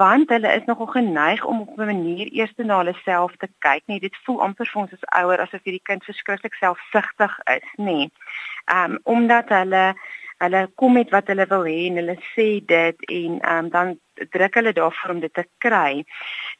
want 0.02 0.30
hulle 0.30 0.54
is 0.60 0.68
nogal 0.70 0.92
geneig 0.98 1.46
om 1.46 1.62
op 1.62 1.80
'n 1.80 1.92
manier 1.92 2.28
eers 2.32 2.54
na 2.58 2.78
hulle 2.82 2.96
self 3.06 3.36
te 3.38 3.50
kyk 3.66 3.84
nee 3.86 4.00
dit 4.00 4.22
voel 4.26 4.42
amper 4.48 4.70
vir 4.74 4.82
ons 4.82 4.94
as 4.94 5.10
ouer 5.24 5.42
asof 5.42 5.64
hierdie 5.64 5.88
kind 5.90 6.04
verskriklik 6.04 6.54
selfsugtig 6.54 7.40
is 7.58 7.70
nê 7.78 7.84
nee. 7.98 8.12
um, 8.78 9.00
omdat 9.04 9.50
hulle 9.50 9.86
hulle 10.38 10.68
kom 10.76 10.94
met 10.94 11.10
wat 11.10 11.28
hulle 11.32 11.46
wil 11.50 11.66
hê 11.66 11.78
en 11.88 11.98
hulle 12.02 12.18
sê 12.34 12.48
dit 12.74 13.08
en 13.20 13.40
um, 13.54 13.70
dan 13.70 13.96
druk 14.34 14.60
hulle 14.60 14.74
daarvoor 14.74 15.14
om 15.16 15.20
dit 15.20 15.34
te 15.34 15.46
kry 15.66 16.04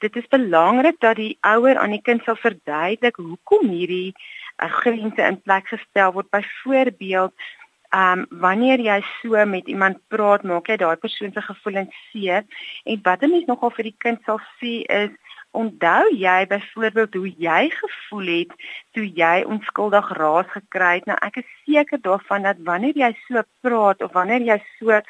dit 0.04 0.16
is 0.22 0.34
belangrik 0.34 1.00
dat 1.06 1.20
die 1.22 1.38
ouer 1.42 1.78
aan 1.78 1.94
die 1.96 2.02
kind 2.10 2.24
sal 2.26 2.40
verduidelik 2.42 3.22
hoekom 3.22 3.70
hierdie 3.70 4.14
uh, 4.64 4.72
grense 4.82 5.22
in 5.22 5.42
plek 5.42 5.68
gestel 5.68 6.14
word 6.14 6.30
byvoorbeeld 6.30 7.34
Ehm 7.90 8.20
um, 8.20 8.40
wanneer 8.40 8.80
jy 8.84 9.00
so 9.22 9.46
met 9.46 9.68
iemand 9.72 10.00
praat, 10.12 10.44
maak 10.44 10.68
jy 10.68 10.76
daai 10.76 10.98
persoon 11.00 11.32
se 11.32 11.42
gevoelens 11.42 11.96
seer 12.12 12.44
en 12.84 13.00
wat 13.04 13.22
'n 13.24 13.32
mens 13.32 13.46
nogal 13.48 13.72
vir 13.78 13.84
die 13.88 13.96
kind 14.06 14.20
sal 14.26 14.42
sê 14.60 14.84
is 15.04 15.14
onthou 15.52 16.04
jy 16.12 16.46
byvoorbeeld 16.48 17.14
hoe 17.14 17.32
jy 17.48 17.70
gevoel 17.80 18.28
het 18.28 18.52
toe 18.92 19.08
jy 19.22 19.38
onskuldig 19.54 20.10
raas 20.20 20.50
gekry 20.58 20.94
het. 21.00 21.06
Nou 21.06 21.18
ek 21.22 21.38
is 21.38 21.50
seker 21.64 22.02
daarvan 22.02 22.44
dat 22.44 22.58
wanneer 22.60 22.98
jy 22.98 23.12
so 23.28 23.42
praat 23.62 24.02
of 24.02 24.12
wanneer 24.12 24.42
jy 24.42 24.60
so 24.80 25.02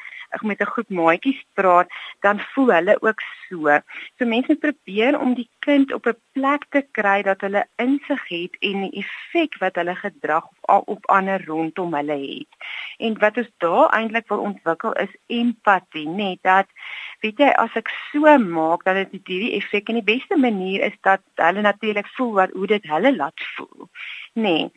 met 0.42 0.60
'n 0.60 0.72
groep 0.72 0.88
maatjies 0.88 1.44
praat, 1.54 1.88
dan 2.20 2.40
voel 2.40 2.72
hulle 2.72 2.96
ook 3.02 3.20
so. 3.48 3.80
So 4.18 4.24
mense 4.26 4.56
probeer 4.56 5.18
om 5.20 5.34
die 5.34 5.50
kind 5.58 5.92
op 5.92 6.06
'n 6.06 6.16
plek 6.32 6.64
te 6.68 6.86
kry 6.90 7.22
dat 7.22 7.40
hulle 7.40 7.66
insig 7.76 8.28
het 8.28 8.56
en 8.60 8.80
die 8.80 9.04
effek 9.04 9.58
wat 9.58 9.74
hulle 9.74 9.94
gedrag 9.94 10.44
op, 10.60 10.88
op 10.88 11.06
ander 11.06 11.44
rondom 11.44 11.94
hulle 11.94 12.18
het. 12.18 12.52
En 12.96 13.18
wat 13.18 13.36
ons 13.36 13.50
daar 13.58 13.88
eintlik 13.88 14.28
wil 14.28 14.38
ontwikkel 14.38 14.92
is 14.92 15.16
empatie, 15.26 16.08
net 16.08 16.38
dat 16.42 16.66
weet 17.20 17.38
jy 17.38 17.50
as 17.50 17.74
ek 17.74 17.88
so 18.10 18.38
maak 18.38 18.84
dat 18.84 18.94
dit 18.94 19.26
hierdie 19.26 19.56
effek 19.58 19.88
en 19.88 19.94
die 19.94 20.14
beste 20.14 20.36
manier 20.36 20.80
is 20.80 20.96
dat 21.00 21.20
hulle 21.34 21.60
natuurlik 21.60 22.06
voel 22.06 22.32
wat 22.32 22.50
hoe 22.50 22.66
dit 22.66 22.84
hulle 22.84 23.16
laat 23.16 23.40
voel. 23.56 23.88
Nee. 24.32 24.72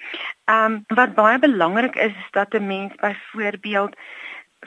Ehm 0.46 0.72
um, 0.72 0.84
wat 0.88 1.13
baie 1.13 1.39
belangrik 1.39 1.96
is 1.96 2.12
is 2.12 2.31
dat 2.31 2.53
'n 2.53 2.67
mens 2.67 2.96
byvoorbeeld 2.96 3.96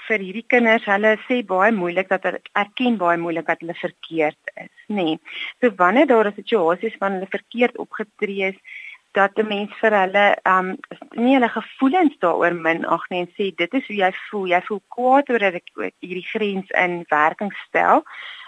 vir 0.09 0.19
hierdie 0.19 0.47
kinders, 0.49 0.87
hulle 0.91 1.17
sê 1.29 1.43
baie 1.47 1.73
moeilik 1.73 2.09
dat 2.09 2.25
hulle 2.27 2.41
erken 2.55 2.97
baie 2.99 3.19
moeilik 3.19 3.47
dat 3.47 3.61
hulle 3.61 3.77
verkeerd 3.79 4.55
is, 4.57 4.73
nê. 4.89 5.05
Nee. 5.05 5.19
So 5.61 5.71
wanneer 5.77 6.07
daar 6.07 6.29
'n 6.29 6.35
situasies 6.35 6.97
van 6.99 7.13
hulle 7.13 7.31
verkeerd 7.31 7.79
opgetree 7.79 8.49
is, 8.53 8.59
dat 9.15 9.39
'n 9.39 9.47
mens 9.47 9.73
vir 9.81 9.95
hulle 10.03 10.27
um 10.55 10.69
nie 11.25 11.35
hulle 11.37 11.49
gevoelens 11.49 12.17
daaroor 12.25 12.55
minag 12.67 13.05
nie 13.11 13.21
en 13.25 13.31
sê 13.37 13.45
dit 13.63 13.75
is 13.79 13.87
hoe 13.87 13.97
jy 13.97 14.13
voel, 14.31 14.47
jy 14.55 14.61
voel 14.69 14.83
kwaad 14.97 15.31
oor 15.31 15.45
dat 15.47 15.55
ek 15.61 15.71
hierdie 16.01 16.29
grens 16.33 16.71
in 16.85 17.05
werking 17.11 17.53
stel 17.67 18.03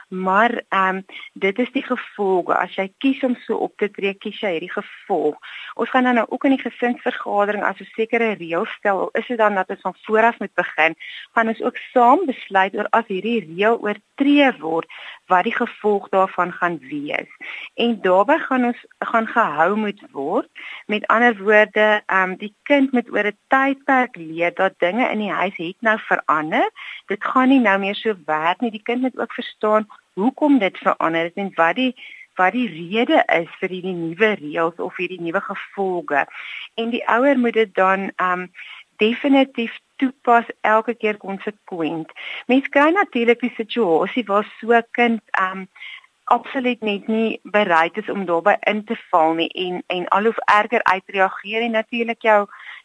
maar 0.08 0.62
ehm 0.68 0.96
um, 0.96 1.04
dit 1.32 1.58
is 1.58 1.72
die 1.72 1.82
gevolge. 1.82 2.54
As 2.54 2.74
jy 2.74 2.92
kies 2.98 3.22
om 3.22 3.34
so 3.46 3.56
op 3.56 3.76
te 3.76 3.90
tree 3.90 4.14
kies 4.14 4.40
jy 4.40 4.50
hierdie 4.56 4.72
gevolg. 4.72 5.38
Ons 5.74 5.90
gaan 5.90 6.04
dan 6.04 6.14
nou 6.14 6.26
ook 6.28 6.44
in 6.44 6.56
die 6.56 6.62
gesinsvergadering 6.62 7.64
as 7.64 7.80
'n 7.80 7.90
sekere 7.94 8.32
reël 8.32 8.66
stel. 8.66 9.08
Is 9.12 9.26
dit 9.26 9.38
dan 9.38 9.54
dat 9.54 9.70
ons 9.70 9.80
van 9.80 9.96
vooraf 10.02 10.38
moet 10.38 10.54
begin? 10.54 10.94
Gaan 11.34 11.48
ons 11.48 11.62
ook 11.62 11.76
saam 11.76 12.26
besluit 12.26 12.74
oor 12.74 12.88
as 12.90 13.06
hierdie 13.06 13.40
reël 13.40 13.78
oortree 14.16 14.52
word 14.60 14.86
wat 15.26 15.44
die 15.44 15.54
gevolg 15.54 16.08
daarvan 16.08 16.52
gaan 16.52 16.78
wees. 16.78 17.28
En 17.74 18.00
daarbey 18.00 18.38
gaan 18.38 18.64
ons 18.64 18.84
gaan 18.98 19.26
gehou 19.26 19.76
moet 19.76 20.00
word. 20.12 20.48
Met 20.86 21.06
ander 21.06 21.36
woorde 21.36 22.02
ehm 22.06 22.30
um, 22.30 22.36
die 22.36 22.54
kind 22.62 22.92
moet 22.92 23.10
oor 23.10 23.26
'n 23.26 23.38
tydperk 23.48 24.16
leer 24.16 24.54
dat 24.54 24.78
dinge 24.78 25.08
in 25.10 25.18
die 25.18 25.32
huis 25.32 25.56
het 25.56 25.76
nou 25.80 25.98
verander. 25.98 26.70
Dit 27.06 27.24
gaan 27.24 27.48
nie 27.48 27.60
nou 27.60 27.78
meer 27.78 27.94
so 27.94 28.14
werk 28.26 28.60
nie. 28.60 28.70
Die 28.70 28.82
kind 28.82 29.00
moet 29.00 29.18
ook 29.18 29.32
verstaan 29.32 29.86
hoekom 30.14 30.58
dit 30.58 30.78
verander 30.78 31.22
het 31.22 31.34
en 31.34 31.52
wat 31.54 31.74
die 31.74 31.94
wat 32.36 32.52
die 32.52 32.68
rede 32.68 33.24
is 33.26 33.48
vir 33.60 33.68
hierdie 33.68 33.94
nuwe 33.94 34.34
reëls 34.34 34.76
of 34.76 34.96
hierdie 34.96 35.20
nuwe 35.20 35.40
gevolge. 35.40 36.26
En 36.74 36.90
die 36.90 37.08
ouer 37.08 37.38
moet 37.38 37.52
dit 37.52 37.74
dan 37.74 38.12
um 38.16 38.52
definitief 38.96 39.80
toepas 39.96 40.46
elke 40.60 40.94
keer 40.94 41.16
konsekwent. 41.16 42.12
Mens 42.46 42.68
kry 42.68 42.90
natuurlik 42.92 43.40
die 43.40 43.52
situasie 43.56 44.24
waar 44.26 44.46
so 44.58 44.72
'n 44.72 44.86
kind 44.90 45.22
um 45.40 45.68
absoluut 46.26 46.80
net 46.80 47.06
nie 47.06 47.40
bereid 47.42 47.96
is 47.96 48.08
om 48.10 48.24
daarbey 48.26 48.56
in 48.70 48.84
te 48.84 48.96
val 49.10 49.34
nie 49.38 49.48
en 49.64 49.82
en 49.94 50.08
al 50.08 50.30
hoe 50.30 50.46
erger 50.58 50.82
uitreageer 50.82 51.62
en 51.62 51.76
natuurlik 51.78 52.22
jou 52.22 52.40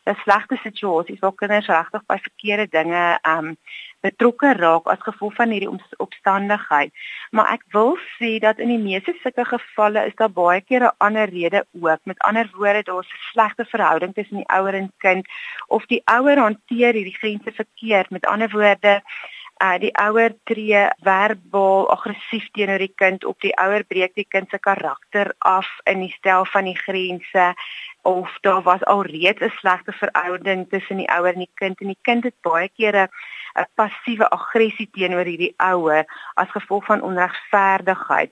jou 0.06 0.16
slegte 0.24 0.58
situasies 0.62 1.20
waar 1.24 1.34
kinders 1.40 1.70
regtig 1.70 2.04
by 2.10 2.18
verkeerde 2.28 2.68
dinge 2.76 3.06
um 3.32 3.56
betrokke 4.02 4.54
raak 4.58 4.88
as 4.90 5.02
gevolg 5.06 5.36
van 5.38 5.52
hierdie 5.54 5.70
omstandigheid. 6.02 6.94
Maar 7.38 7.52
ek 7.56 7.66
wil 7.74 7.92
sê 8.18 8.32
dat 8.42 8.62
in 8.64 8.72
die 8.74 8.82
meeste 8.82 9.14
sulke 9.22 9.46
gevalle 9.50 10.06
is 10.10 10.16
daar 10.22 10.34
baie 10.38 10.62
keer 10.62 10.86
'n 10.88 10.96
ander 10.98 11.30
rede 11.30 11.66
ook. 11.82 12.02
Met 12.06 12.24
ander 12.30 12.50
woorde, 12.54 12.84
daar's 12.84 13.14
'n 13.14 13.22
slegte 13.32 13.66
verhouding 13.66 14.14
tussen 14.14 14.38
die 14.38 14.50
ouer 14.58 14.74
en 14.74 14.92
kind 14.98 15.26
of 15.68 15.86
die 15.86 16.02
ouer 16.06 16.38
hanteer 16.38 16.94
hierdie 16.94 17.20
grense 17.22 17.52
verkeerd. 17.52 18.10
Met 18.10 18.26
ander 18.26 18.50
woorde, 18.50 19.02
uh 19.62 19.78
die 19.78 19.92
ouer 20.02 20.34
tree 20.50 20.88
verbaal 21.06 21.90
aggressief 21.94 22.48
teenoor 22.56 22.82
die 22.82 22.94
kind 23.02 23.26
op 23.30 23.38
die 23.46 23.54
ouer 23.62 23.84
breek 23.86 24.16
die 24.18 24.26
kind 24.26 24.50
se 24.50 24.58
karakter 24.58 25.34
af 25.38 25.70
in 25.92 26.02
die 26.02 26.14
stel 26.18 26.46
van 26.54 26.66
die 26.66 26.78
grense 26.78 27.52
of 28.10 28.32
daar 28.42 28.64
was 28.66 28.86
alreeds 28.94 29.42
'n 29.42 29.54
slegte 29.60 29.94
verhouding 29.94 30.66
tussen 30.70 30.98
die 30.98 31.12
ouer 31.18 31.34
en 31.34 31.46
die 31.46 31.56
kind 31.62 31.82
en 31.82 31.94
die 31.94 32.02
kind 32.02 32.24
het 32.24 32.38
baie 32.42 32.70
kere 32.70 33.10
'n 33.56 33.68
passiewe 33.76 34.30
aggressie 34.30 34.90
teenoor 34.92 35.26
hierdie 35.26 35.54
ouer 35.58 36.06
as 36.36 36.50
gevolg 36.58 36.86
van 36.86 37.02
onregverdigheid. 37.02 38.32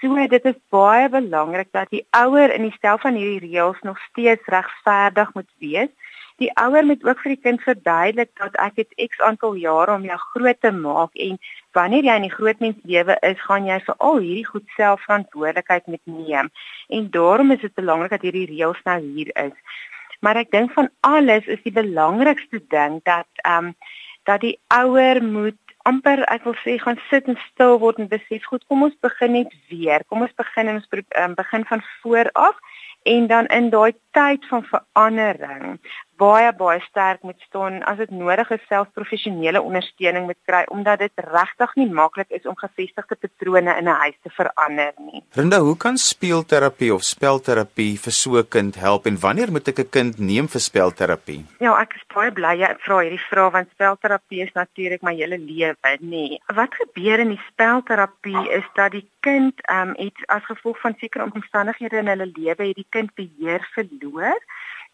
So 0.00 0.26
dit 0.26 0.44
is 0.44 0.58
baie 0.68 1.08
belangrik 1.08 1.68
dat 1.70 1.90
die 1.90 2.06
ouer 2.10 2.50
in 2.54 2.62
die 2.62 2.76
stel 2.78 2.98
van 2.98 3.14
hierdie 3.14 3.44
reëls 3.48 3.80
nog 3.82 3.98
steeds 4.08 4.46
regverdig 4.46 5.34
moet 5.34 5.50
wees. 5.58 5.92
Die 6.40 6.50
ouer 6.56 6.84
moet 6.84 7.04
ook 7.04 7.20
vir 7.22 7.34
die 7.34 7.42
kind 7.42 7.62
verduidelik 7.62 8.30
dat 8.40 8.56
ek 8.56 8.80
het 8.82 8.94
X 9.10 9.20
aantal 9.20 9.54
jare 9.60 9.94
om 9.94 10.04
jou 10.08 10.18
groot 10.18 10.60
te 10.60 10.72
maak 10.72 11.14
en 11.26 11.38
wanneer 11.76 12.08
jy 12.08 12.16
in 12.20 12.28
die 12.28 12.34
grootmens 12.34 12.78
lewe 12.88 13.16
is, 13.20 13.40
gaan 13.40 13.66
jy 13.66 13.78
vir 13.86 13.96
al 13.98 14.18
hierdie 14.18 14.48
goed 14.48 14.76
self 14.76 15.04
verantwoordelikheid 15.06 15.86
moet 15.86 16.04
neem. 16.04 16.50
En 16.88 17.10
daarom 17.10 17.50
is 17.50 17.60
dit 17.60 17.74
belangrik 17.74 18.10
dat 18.10 18.26
hierdie 18.26 18.48
reëls 18.50 18.80
nou 18.84 19.00
hier 19.00 19.32
is. 19.46 19.80
Maar 20.20 20.44
ek 20.44 20.52
dink 20.54 20.72
van 20.72 20.90
alles 21.00 21.48
is 21.50 21.62
die 21.64 21.74
belangrikste 21.74 22.62
ding 22.68 23.00
dat 23.08 23.28
ehm 23.42 23.72
um, 23.72 23.74
dat 24.22 24.40
die 24.40 24.58
ouer 24.70 25.18
moet 25.24 25.58
amper 25.82 26.22
ek 26.30 26.44
wil 26.46 26.54
sê 26.62 26.76
gaan 26.78 26.98
sit 27.08 27.26
en 27.30 27.38
stil 27.48 27.78
word 27.82 27.98
en 27.98 28.10
besef 28.10 28.44
goed 28.50 28.62
kom 28.70 28.84
ons 28.86 28.98
begin 29.06 29.34
net 29.38 29.54
weer 29.70 30.04
kom 30.06 30.22
ons 30.26 30.36
begin 30.38 30.70
ons 30.76 30.86
um, 30.94 31.34
begin 31.38 31.66
van 31.70 31.82
voor 32.02 32.30
af 32.38 32.78
en 33.14 33.26
dan 33.26 33.46
in 33.46 33.70
daai 33.74 33.92
tyd 34.18 34.46
van 34.50 34.62
verandering 34.70 35.80
baie 36.22 36.52
baie 36.54 36.80
sterk 36.86 37.22
moet 37.26 37.40
staan 37.48 37.80
as 37.90 37.98
dit 37.98 38.10
nodig 38.14 38.50
is 38.54 38.66
self 38.70 38.90
professionele 38.98 39.62
ondersteuning 39.62 40.28
moet 40.28 40.38
kry 40.48 40.62
omdat 40.74 41.02
dit 41.02 41.24
regtig 41.34 41.74
nie 41.80 41.88
maklik 42.00 42.30
is 42.38 42.46
om 42.46 42.58
gevestigde 42.60 43.18
patrone 43.24 43.74
in 43.80 43.88
'n 43.88 44.00
huis 44.02 44.18
te 44.22 44.30
verander 44.38 44.92
nie. 45.08 45.22
Rinda, 45.38 45.58
hoe 45.58 45.76
kan 45.76 45.96
speelterapie 45.96 46.92
of 46.94 47.02
spelterapie 47.02 47.98
vir 48.04 48.12
so 48.12 48.38
'n 48.38 48.48
kind 48.48 48.74
help 48.74 49.06
en 49.06 49.18
wanneer 49.18 49.50
moet 49.52 49.68
ek 49.68 49.78
'n 49.78 49.90
kind 49.90 50.18
neem 50.18 50.48
vir 50.48 50.60
spelterapie? 50.60 51.44
Ja, 51.58 51.72
ek 51.80 51.94
is 51.94 52.04
baie 52.14 52.30
bly 52.30 52.54
jy 52.62 52.70
vra 52.84 52.96
hierdie 53.02 53.26
vraag 53.30 53.52
want 53.52 53.70
spelterapie 53.70 54.42
is 54.42 54.52
natuurlik 54.54 55.02
my 55.02 55.14
hele 55.14 55.38
lewe, 55.38 55.90
nê. 56.00 56.38
Wat 56.54 56.74
gebeur 56.74 57.18
in 57.18 57.28
die 57.28 57.44
spelterapie 57.50 58.50
is 58.58 58.66
dat 58.74 58.92
die 58.92 59.08
kind 59.20 59.54
ehm 59.62 59.88
um, 59.88 59.94
iets 59.98 60.22
as 60.26 60.44
gevolg 60.44 60.78
van 60.80 60.94
sekere 61.00 61.30
omstandighede 61.34 61.98
in 61.98 62.06
hulle 62.06 62.30
lewe 62.34 62.62
het 62.68 62.76
die 62.76 62.90
kind 62.90 63.10
beheer 63.14 63.62
verloor 63.74 64.38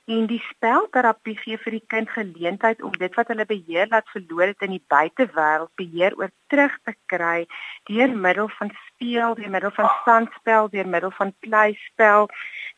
en 0.08 0.24
die 0.30 0.40
spelterapie 0.46 1.34
gee 1.36 1.58
vir 1.60 1.74
die 1.76 1.84
kind 1.92 2.08
geleentheid 2.14 2.80
om 2.86 2.94
dit 2.96 3.16
wat 3.18 3.28
hulle 3.28 3.44
beheer 3.48 3.90
laat 3.92 4.08
verloor 4.14 4.46
het 4.48 4.64
in 4.64 4.72
die 4.78 4.84
buitewêreld 4.94 5.72
beheer 5.80 6.16
oor 6.16 6.30
terug 6.48 6.78
te 6.88 6.94
kry 7.12 7.44
deur 7.90 8.14
middel 8.26 8.48
van 8.56 8.72
speel, 8.86 9.36
deur 9.36 9.52
middel 9.52 9.74
van 9.76 9.90
sandspel, 10.06 10.70
deur 10.72 10.88
middel 10.88 11.12
van 11.18 11.34
kleispel, 11.44 12.28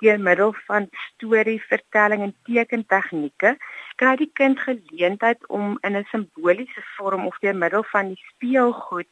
deur 0.02 0.18
middel 0.18 0.56
van 0.66 0.88
storievertelling 1.04 2.26
en 2.26 2.34
tekentegnieke 2.50 3.54
kry 4.02 4.16
die 4.18 4.30
kind 4.34 4.58
geleentheid 4.66 5.46
om 5.46 5.78
in 5.86 5.96
'n 5.96 6.06
simboliese 6.10 6.82
vorm 6.96 7.26
of 7.30 7.38
deur 7.38 7.54
middel 7.54 7.86
van 7.94 8.14
die 8.14 8.22
speelgoed 8.34 9.06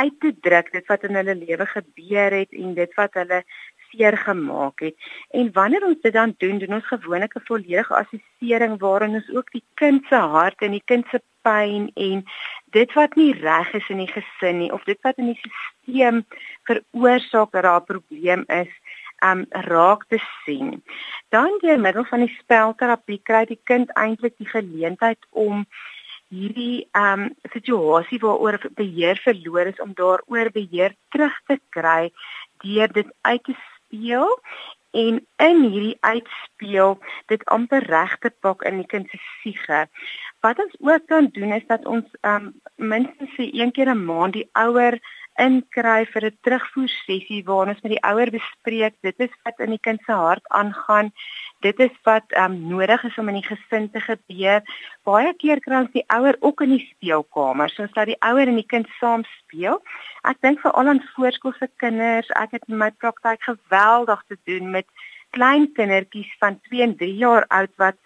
uit 0.00 0.20
te 0.20 0.32
druk 0.40 0.72
dit 0.72 0.86
wat 0.86 1.04
in 1.04 1.20
hulle 1.20 1.34
lewe 1.34 1.66
gebeur 1.66 2.32
het 2.40 2.52
en 2.52 2.74
dit 2.74 2.94
wat 2.94 3.14
hulle 3.14 3.44
seer 3.90 4.16
gemaak 4.16 4.80
het. 4.80 4.96
En 5.30 5.52
wanneer 5.52 5.86
ons 5.86 6.00
dit 6.02 6.12
dan 6.12 6.34
doen, 6.36 6.58
doen 6.58 6.74
ons 6.74 6.86
gewoonlik 6.86 7.34
'n 7.34 7.46
volledige 7.50 7.94
assessering 7.94 8.78
waarin 8.78 9.14
ons 9.14 9.30
ook 9.34 9.50
die 9.52 9.64
kind 9.74 10.04
se 10.08 10.16
hart 10.16 10.60
en 10.60 10.70
die 10.70 10.84
kind 10.84 11.06
se 11.10 11.20
pyn 11.42 11.90
en 11.94 12.24
dit 12.70 12.92
wat 12.92 13.14
nie 13.14 13.32
reg 13.32 13.72
is 13.72 13.88
in 13.88 13.96
die 13.96 14.12
gesin 14.12 14.58
nie 14.58 14.72
of 14.72 14.84
dit 14.84 14.98
wat 15.02 15.16
in 15.16 15.26
die 15.32 15.40
stelsel 15.40 16.24
veroorsaak 16.68 17.50
dat 17.52 17.62
daar 17.62 17.80
'n 17.80 17.84
probleem 17.84 18.44
is, 18.46 18.72
um 19.24 19.46
raak 19.50 20.04
te 20.08 20.18
sien. 20.44 20.82
Dan 21.28 21.58
deur 21.60 21.80
middel 21.80 22.04
van 22.04 22.20
die 22.24 22.36
spelterapie 22.38 23.20
kry 23.22 23.44
die 23.44 23.60
kind 23.64 23.90
eintlik 23.96 24.36
die 24.38 24.48
geleentheid 24.48 25.18
om 25.30 25.66
hierdie 26.28 26.86
um 26.92 27.30
situasie 27.52 28.20
waaroor 28.20 28.60
beheer 28.76 29.20
verloor 29.24 29.66
is 29.72 29.80
om 29.80 29.94
daaroor 29.96 30.50
beheer 30.52 30.94
terug 31.08 31.40
te 31.46 31.58
kry 31.68 32.12
deur 32.64 32.92
dit 32.92 33.10
uit 33.20 33.44
te 33.44 33.54
speel 33.88 34.40
en 34.90 35.26
in 35.36 35.62
hierdie 35.70 35.96
uitspeel 36.00 36.98
dit 37.26 37.44
amper 37.44 37.84
reg 37.84 38.16
te 38.18 38.30
pak 38.40 38.62
in 38.62 38.80
die 38.80 38.86
kind 38.86 39.08
se 39.10 39.18
siege. 39.40 39.86
Wat 40.40 40.58
ons 40.58 40.74
ook 40.80 41.06
kan 41.06 41.28
doen 41.32 41.52
is 41.52 41.66
dat 41.66 41.86
ons 41.86 42.06
um 42.22 42.54
minstens 42.76 43.34
vir 43.36 43.50
een 43.52 43.72
keer 43.72 43.90
'n 43.94 44.04
maand 44.04 44.32
die 44.32 44.48
ouer 44.52 44.98
inkry 45.38 46.06
vir 46.12 46.24
'n 46.26 46.38
terugvoer 46.42 46.88
sessie 46.88 47.42
waar 47.46 47.68
ons 47.72 47.82
met 47.82 47.92
die 47.94 48.06
ouer 48.10 48.30
bespreek 48.30 48.94
dit 49.02 49.14
is 49.26 49.34
wat 49.44 49.60
in 49.66 49.70
die 49.70 49.84
kind 49.86 50.00
se 50.06 50.12
hart 50.12 50.44
aangaan 50.48 51.12
dit 51.60 51.78
is 51.80 51.94
wat 52.04 52.24
um, 52.38 52.54
nodig 52.68 53.04
is 53.04 53.18
om 53.18 53.28
in 53.28 53.40
die 53.40 53.48
gesin 53.48 53.90
te 53.90 54.00
gebeur. 54.00 54.62
Baie 55.04 55.32
keer 55.34 55.60
kry 55.60 55.80
ons 55.82 55.94
die 55.94 56.04
ouer 56.06 56.36
ook 56.40 56.62
in 56.66 56.76
die 56.76 56.86
speelkamer 56.86 57.70
soos 57.70 57.92
dat 57.96 58.06
die 58.06 58.20
ouer 58.20 58.46
en 58.46 58.60
die 58.60 58.70
kind 58.74 58.86
saam 59.00 59.24
speel. 59.38 59.80
Ek 60.22 60.38
dink 60.40 60.62
veral 60.62 60.94
aan 60.94 61.02
voorskoolse 61.14 61.70
kinders 61.82 62.30
ek 62.38 62.58
het 62.58 62.68
my 62.68 62.90
praktyk 62.90 63.42
geweldig 63.42 64.22
te 64.28 64.38
doen 64.44 64.70
met 64.70 64.86
klein 65.30 65.66
kindertjies 65.74 66.30
van 66.38 66.60
2 66.70 66.82
en 66.82 66.96
3 66.96 67.14
jaar 67.14 67.46
oud 67.48 67.74
wat 67.76 67.98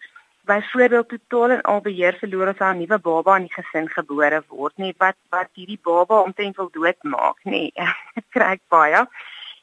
byvoorbeeld 0.52 1.08
totaal 1.08 1.50
en 1.56 1.62
al 1.72 1.80
beheer 1.80 2.16
verloor 2.20 2.48
as 2.52 2.60
'n 2.60 2.78
nuwe 2.78 2.98
baba 3.08 3.36
in 3.36 3.46
die 3.48 3.56
gesin 3.58 3.88
gebore 3.98 4.40
word, 4.48 4.74
nê, 4.76 4.88
wat 5.04 5.18
wat 5.34 5.50
hierdie 5.58 5.80
baba 5.90 6.22
omtrent 6.26 6.56
wil 6.56 6.70
doodmaak, 6.78 7.38
nê. 7.44 7.62
Dit 8.16 8.26
kry 8.34 8.50
ek 8.56 8.64
baie. 8.68 9.06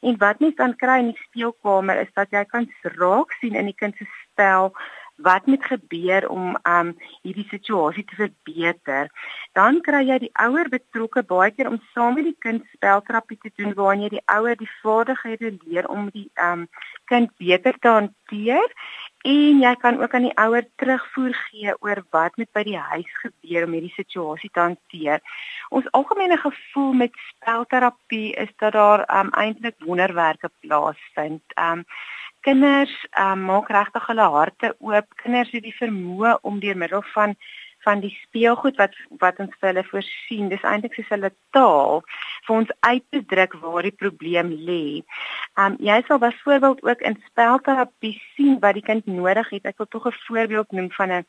En 0.02 0.18
wat 0.18 0.40
mens 0.40 0.56
dan 0.56 0.76
kry 0.76 0.98
in 1.00 1.12
die 1.12 1.24
speelkamer 1.28 1.98
is 2.06 2.12
dat 2.16 2.32
jy 2.32 2.46
kan 2.46 2.70
raak 2.96 3.36
sien 3.40 3.56
in 3.56 3.68
die 3.68 3.80
kind 3.82 3.96
se 3.98 4.08
spel 4.24 4.72
wat 5.20 5.46
moet 5.46 5.66
gebeur 5.66 6.30
om 6.30 6.56
um 6.64 6.94
hierdie 7.22 7.48
situasie 7.50 8.06
te 8.08 8.16
verbeter. 8.16 9.10
Dan 9.58 9.82
kry 9.84 10.06
jy 10.08 10.20
die 10.24 10.32
ouer 10.46 10.70
betrokke 10.72 11.24
baie 11.28 11.52
keer 11.52 11.68
om 11.68 11.82
saam 11.94 12.16
met 12.16 12.30
die 12.30 12.38
kind 12.46 12.64
spelterapie 12.76 13.38
te 13.44 13.52
doen 13.60 13.76
waarin 13.76 14.06
jy 14.06 14.14
die 14.16 14.26
ouer 14.38 14.56
die 14.60 14.72
vaardighede 14.84 15.52
leer 15.66 15.90
om 15.92 16.08
die 16.16 16.30
um 16.46 16.68
kind 17.12 17.36
beter 17.38 17.76
te 17.84 17.92
hanteer 17.98 18.76
en 19.28 19.60
jy 19.60 19.76
kan 19.76 20.00
ook 20.02 20.14
aan 20.14 20.28
die 20.30 20.38
ouer 20.40 20.66
terugvoer 20.80 21.34
gee 21.34 21.74
oor 21.80 22.04
wat 22.16 22.38
met 22.38 22.52
by 22.56 22.64
die 22.64 22.78
huis 22.78 23.10
gebeur 23.24 23.66
om 23.66 23.74
hierdie 23.76 23.96
situasie 23.96 24.50
te 24.54 24.60
hanteer. 24.60 25.20
Ons 25.70 25.90
algemene 25.92 26.38
gevoel 26.38 26.94
met 26.94 27.20
spelterapie 27.28 28.34
is 28.34 28.52
dat 28.58 28.74
daar 28.74 29.04
um 29.20 29.30
eintlik 29.36 29.76
wonderwerke 29.84 30.50
plaasvind. 30.60 31.44
Um 31.60 31.84
kinders 32.42 32.94
um, 33.20 33.44
maak 33.50 33.70
regtig 33.70 34.06
hulle 34.08 34.28
harte 34.32 34.76
oop. 34.80 35.08
Kinders 35.16 35.52
het 35.52 35.64
die 35.64 35.76
vermoë 35.76 36.38
om 36.42 36.60
deur 36.64 36.78
middel 36.78 37.04
van 37.14 37.36
van 37.86 38.00
die 38.04 38.12
speelgoed 38.24 38.78
wat 38.82 38.96
wat 39.24 39.40
ons 39.40 39.56
vir 39.60 39.72
hulle 39.72 39.86
voorsien, 39.88 40.50
dis 40.50 40.66
eintlik 40.68 40.98
soos 40.98 41.12
hulle 41.14 41.32
taal 41.56 42.04
vir 42.48 42.56
ons 42.56 42.74
uit 42.80 43.06
te 43.10 43.22
druk 43.34 43.56
waar 43.62 43.88
die 43.88 43.96
probleem 44.04 44.52
lê. 44.70 44.84
Um 45.60 45.78
jy 45.90 46.02
sal 46.08 46.22
byvoorbeeld 46.24 46.84
ook 46.84 47.02
in 47.02 47.20
spelterapie 47.30 48.16
sien 48.36 48.60
wat 48.60 48.78
die 48.80 48.86
kind 48.92 49.06
nodig 49.06 49.50
het. 49.56 49.66
Ek 49.66 49.78
wil 49.78 49.88
tog 49.88 50.08
'n 50.08 50.22
voorbeeld 50.28 50.72
noem 50.72 50.92
van 50.92 51.12
'n 51.12 51.26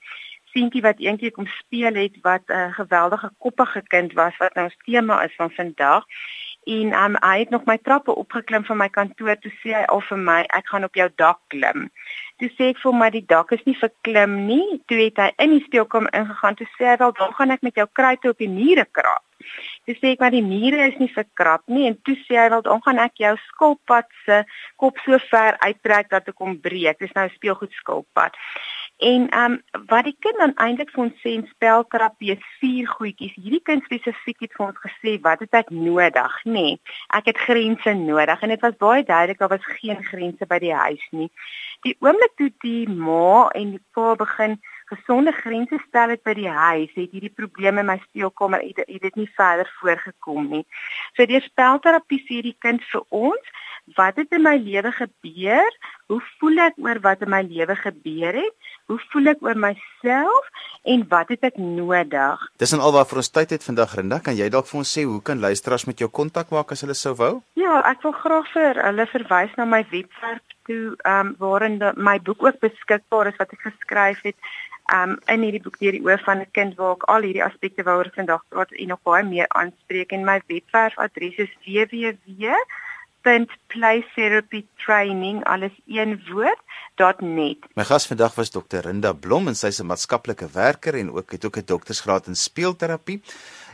seentjie 0.52 0.82
wat 0.82 0.98
eendag 0.98 1.34
kom 1.36 1.46
speel 1.46 1.94
het 1.94 2.14
wat 2.22 2.42
'n 2.46 2.72
geweldige 2.72 3.30
koppige 3.38 3.82
kind 3.82 4.12
was 4.12 4.36
wat 4.36 4.54
nou 4.54 4.64
ons 4.64 4.76
tema 4.84 5.22
is 5.24 5.34
van 5.36 5.50
vandag 5.50 6.04
en 6.64 6.92
um, 7.04 7.16
hy 7.20 7.38
het 7.38 7.50
nog 7.50 7.64
my 7.64 7.78
trappe 7.78 8.14
opgeklim 8.14 8.64
van 8.64 8.76
my 8.76 8.88
kantoor 8.88 9.36
toe 9.38 9.52
sê 9.62 9.72
hy 9.74 9.84
al 9.84 10.00
vir 10.00 10.18
my 10.18 10.40
ek 10.58 10.66
gaan 10.68 10.84
op 10.84 10.94
jou 10.94 11.08
dak 11.16 11.38
klim. 11.46 11.90
Toe 12.40 12.48
sê 12.56 12.70
ek 12.72 12.78
vir 12.80 12.94
my 12.96 13.10
die 13.12 13.26
dak 13.28 13.50
is 13.52 13.64
nie 13.68 13.76
vir 13.76 13.90
klim 14.06 14.36
nie. 14.48 14.78
Toe 14.88 15.00
het 15.02 15.18
hy 15.20 15.26
in 15.44 15.50
die 15.56 15.64
speelkamer 15.66 16.14
ingegaan 16.16 16.56
toe 16.56 16.68
sê 16.76 16.86
hy 16.88 16.94
wel 17.02 17.12
dan 17.18 17.34
gaan 17.36 17.52
ek 17.56 17.66
met 17.66 17.76
jou 17.76 17.86
kruite 17.98 18.32
op 18.32 18.40
die 18.40 18.48
mure 18.48 18.86
krap. 18.96 19.24
Toe 19.84 19.96
sê 19.98 20.14
ek 20.14 20.22
maar 20.24 20.32
die 20.32 20.44
mure 20.44 20.86
is 20.88 20.96
nie 21.02 21.10
vir 21.12 21.26
krap 21.36 21.64
nie 21.68 21.84
en 21.90 21.98
toe 22.08 22.16
sê 22.24 22.38
hy 22.40 22.46
wel 22.54 22.64
dan 22.64 22.80
gaan 22.86 23.02
ek 23.04 23.20
jou 23.20 23.34
skulpad 23.48 24.08
se 24.24 24.40
kop 24.80 25.00
so 25.04 25.20
ver 25.28 25.60
uittrek 25.66 26.08
dat 26.16 26.32
ek 26.32 26.40
hom 26.40 26.56
breek. 26.64 27.00
Dis 27.04 27.12
nou 27.18 27.28
speelgoed 27.36 27.76
skulpad. 27.82 28.38
En 29.00 29.28
ehm 29.28 29.52
um, 29.52 29.84
wat 29.86 30.04
die 30.04 30.16
kind 30.18 30.36
dan 30.36 30.52
eintlik 30.60 30.90
vir 30.92 31.02
ons 31.06 31.20
sê 31.24 31.30
in 31.32 31.46
spelterapie 31.48 32.34
is 32.34 32.48
vier 32.60 32.88
goedjies. 32.88 33.32
Hierdie 33.32 33.62
kind 33.64 33.86
spesifiek 33.88 34.44
het 34.44 34.56
vir 34.58 34.66
ons 34.66 34.82
gesê 34.82 35.14
wat 35.24 35.40
het 35.40 35.56
ek 35.62 35.70
nodig, 35.72 36.34
nê? 36.44 36.52
Nee, 36.52 36.74
ek 37.16 37.30
het 37.30 37.40
grense 37.46 37.94
nodig 37.96 38.44
en 38.44 38.52
dit 38.52 38.66
was 38.66 38.76
baie 38.84 39.06
duidelik 39.12 39.40
daar 39.40 39.54
was 39.54 39.70
geen 39.80 40.04
grense 40.04 40.48
by 40.52 40.58
die 40.60 40.74
huis 40.82 41.06
nie. 41.16 41.30
Die 41.88 41.96
oomblik 42.04 42.36
toe 42.36 42.50
die 42.66 42.84
ma 42.92 43.48
en 43.56 43.72
die 43.78 43.82
pa 43.96 44.12
begin 44.20 44.58
gesonde 44.92 45.32
grense 45.32 45.80
stel 45.86 46.12
het 46.12 46.22
by 46.26 46.34
die 46.36 46.52
huis, 46.52 46.92
het 46.92 47.14
hierdie 47.14 47.32
probleme 47.40 47.80
in 47.80 47.88
my 47.88 47.96
speelkamer 48.04 48.60
het, 48.60 48.82
het 48.84 49.02
dit 49.08 49.18
nie 49.22 49.28
verder 49.38 49.70
voorgekom 49.80 50.48
nie. 50.52 50.64
So 51.16 51.24
die 51.30 51.40
spelterapie 51.46 52.20
sê 52.26 52.42
die 52.44 52.56
kind 52.58 52.84
vir 52.92 53.06
ons 53.08 53.52
wat 53.96 54.16
het 54.16 54.32
in 54.36 54.42
my 54.42 54.56
lewe 54.56 54.92
gebeur? 54.92 55.78
Hoe 56.06 56.20
voel 56.38 56.58
ek 56.66 56.78
oor 56.82 57.00
wat 57.00 57.22
in 57.22 57.30
my 57.30 57.42
lewe 57.46 57.76
gebeur 57.76 58.34
het? 58.34 58.54
Hoe 58.90 58.98
voel 59.12 59.30
ek 59.30 59.42
oor 59.46 59.58
myself 59.58 60.46
en 60.82 61.04
wat 61.08 61.28
het 61.30 61.44
ek 61.46 61.58
nodig? 61.62 62.46
Dis 62.58 62.72
en 62.74 62.82
alwaar 62.82 63.06
vir 63.06 63.20
ons 63.22 63.30
tyd 63.30 63.54
het 63.54 63.66
vandag 63.66 63.94
Rinda, 63.94 64.18
kan 64.24 64.34
jy 64.34 64.48
dalk 64.50 64.66
vir 64.66 64.80
ons 64.80 64.94
sê 64.96 65.04
hoe 65.06 65.20
kan 65.22 65.38
luisteraars 65.38 65.86
met 65.86 66.02
jou 66.02 66.10
kontak 66.10 66.50
maak 66.50 66.74
as 66.74 66.82
hulle 66.82 66.96
sou 66.98 67.14
wou? 67.20 67.34
Ja, 67.60 67.78
ek 67.86 68.02
wil 68.02 68.16
graag 68.18 68.50
vir 68.54 68.82
hulle 68.82 69.06
verwys 69.12 69.54
na 69.60 69.68
my 69.68 69.84
webwerf 69.92 70.42
toe, 70.66 70.96
ehm 71.04 71.30
um, 71.30 71.36
waarin 71.38 71.78
die, 71.78 71.92
my 71.96 72.18
boek 72.18 72.42
ook 72.48 72.58
beskikbaar 72.66 73.30
is 73.30 73.38
wat 73.38 73.54
ek 73.54 73.70
geskryf 73.70 74.26
het. 74.26 74.50
Um 74.90 75.18
in 75.30 75.44
hierdie 75.46 75.62
boek 75.62 75.78
deur 75.78 75.94
die 75.94 76.02
oë 76.02 76.18
van 76.26 76.40
'n 76.42 76.50
kind 76.58 76.74
waar 76.74 76.96
ek 76.98 77.06
al 77.14 77.22
hierdie 77.22 77.46
aspekte 77.46 77.86
waaroor 77.86 78.10
vandag 78.14 78.42
praat 78.50 78.72
en 78.74 78.88
nog 78.88 79.02
baie 79.06 79.22
meer 79.24 79.48
aanspreek 79.48 80.12
en 80.12 80.26
my 80.26 80.40
webwerf 80.50 80.98
adres 80.98 81.38
is 81.46 81.52
www 81.66 82.58
www.playtherapytraining 83.22 85.44
alles 85.44 85.72
een 85.86 86.22
woord.net. 86.28 87.58
My 87.74 87.84
gas 87.84 88.06
vandag 88.06 88.34
was 88.34 88.50
Dr. 88.50 88.78
Rinda 88.86 89.12
Blom 89.12 89.48
en 89.48 89.56
sy's 89.56 89.80
'n 89.80 89.86
maatskaplike 89.86 90.48
werker 90.52 90.94
en 90.94 91.12
ook 91.12 91.32
het 91.32 91.44
ook 91.44 91.56
'n 91.56 91.62
doktorsgraad 91.64 92.26
in 92.26 92.36
speelterapie. 92.36 93.22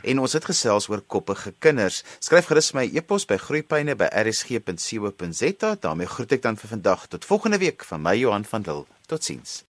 En 0.03 0.19
ons 0.19 0.33
het 0.33 0.45
gesels 0.45 0.89
oor 0.89 1.01
koppige 1.01 1.53
kinders. 1.59 2.03
Skryf 2.19 2.45
gerus 2.45 2.71
my 2.71 2.89
e-pos 2.93 3.25
by 3.25 3.37
groeipyne@rsg.co.za. 3.37 5.75
daarmee 5.79 6.07
groet 6.07 6.31
ek 6.31 6.41
dan 6.41 6.57
vir 6.57 6.69
vandag 6.69 7.07
tot 7.07 7.25
volgende 7.25 7.57
week 7.57 7.83
van 7.83 8.01
my 8.01 8.15
Johan 8.15 8.45
van 8.45 8.61
Dil. 8.61 8.87
Totsiens. 9.05 9.63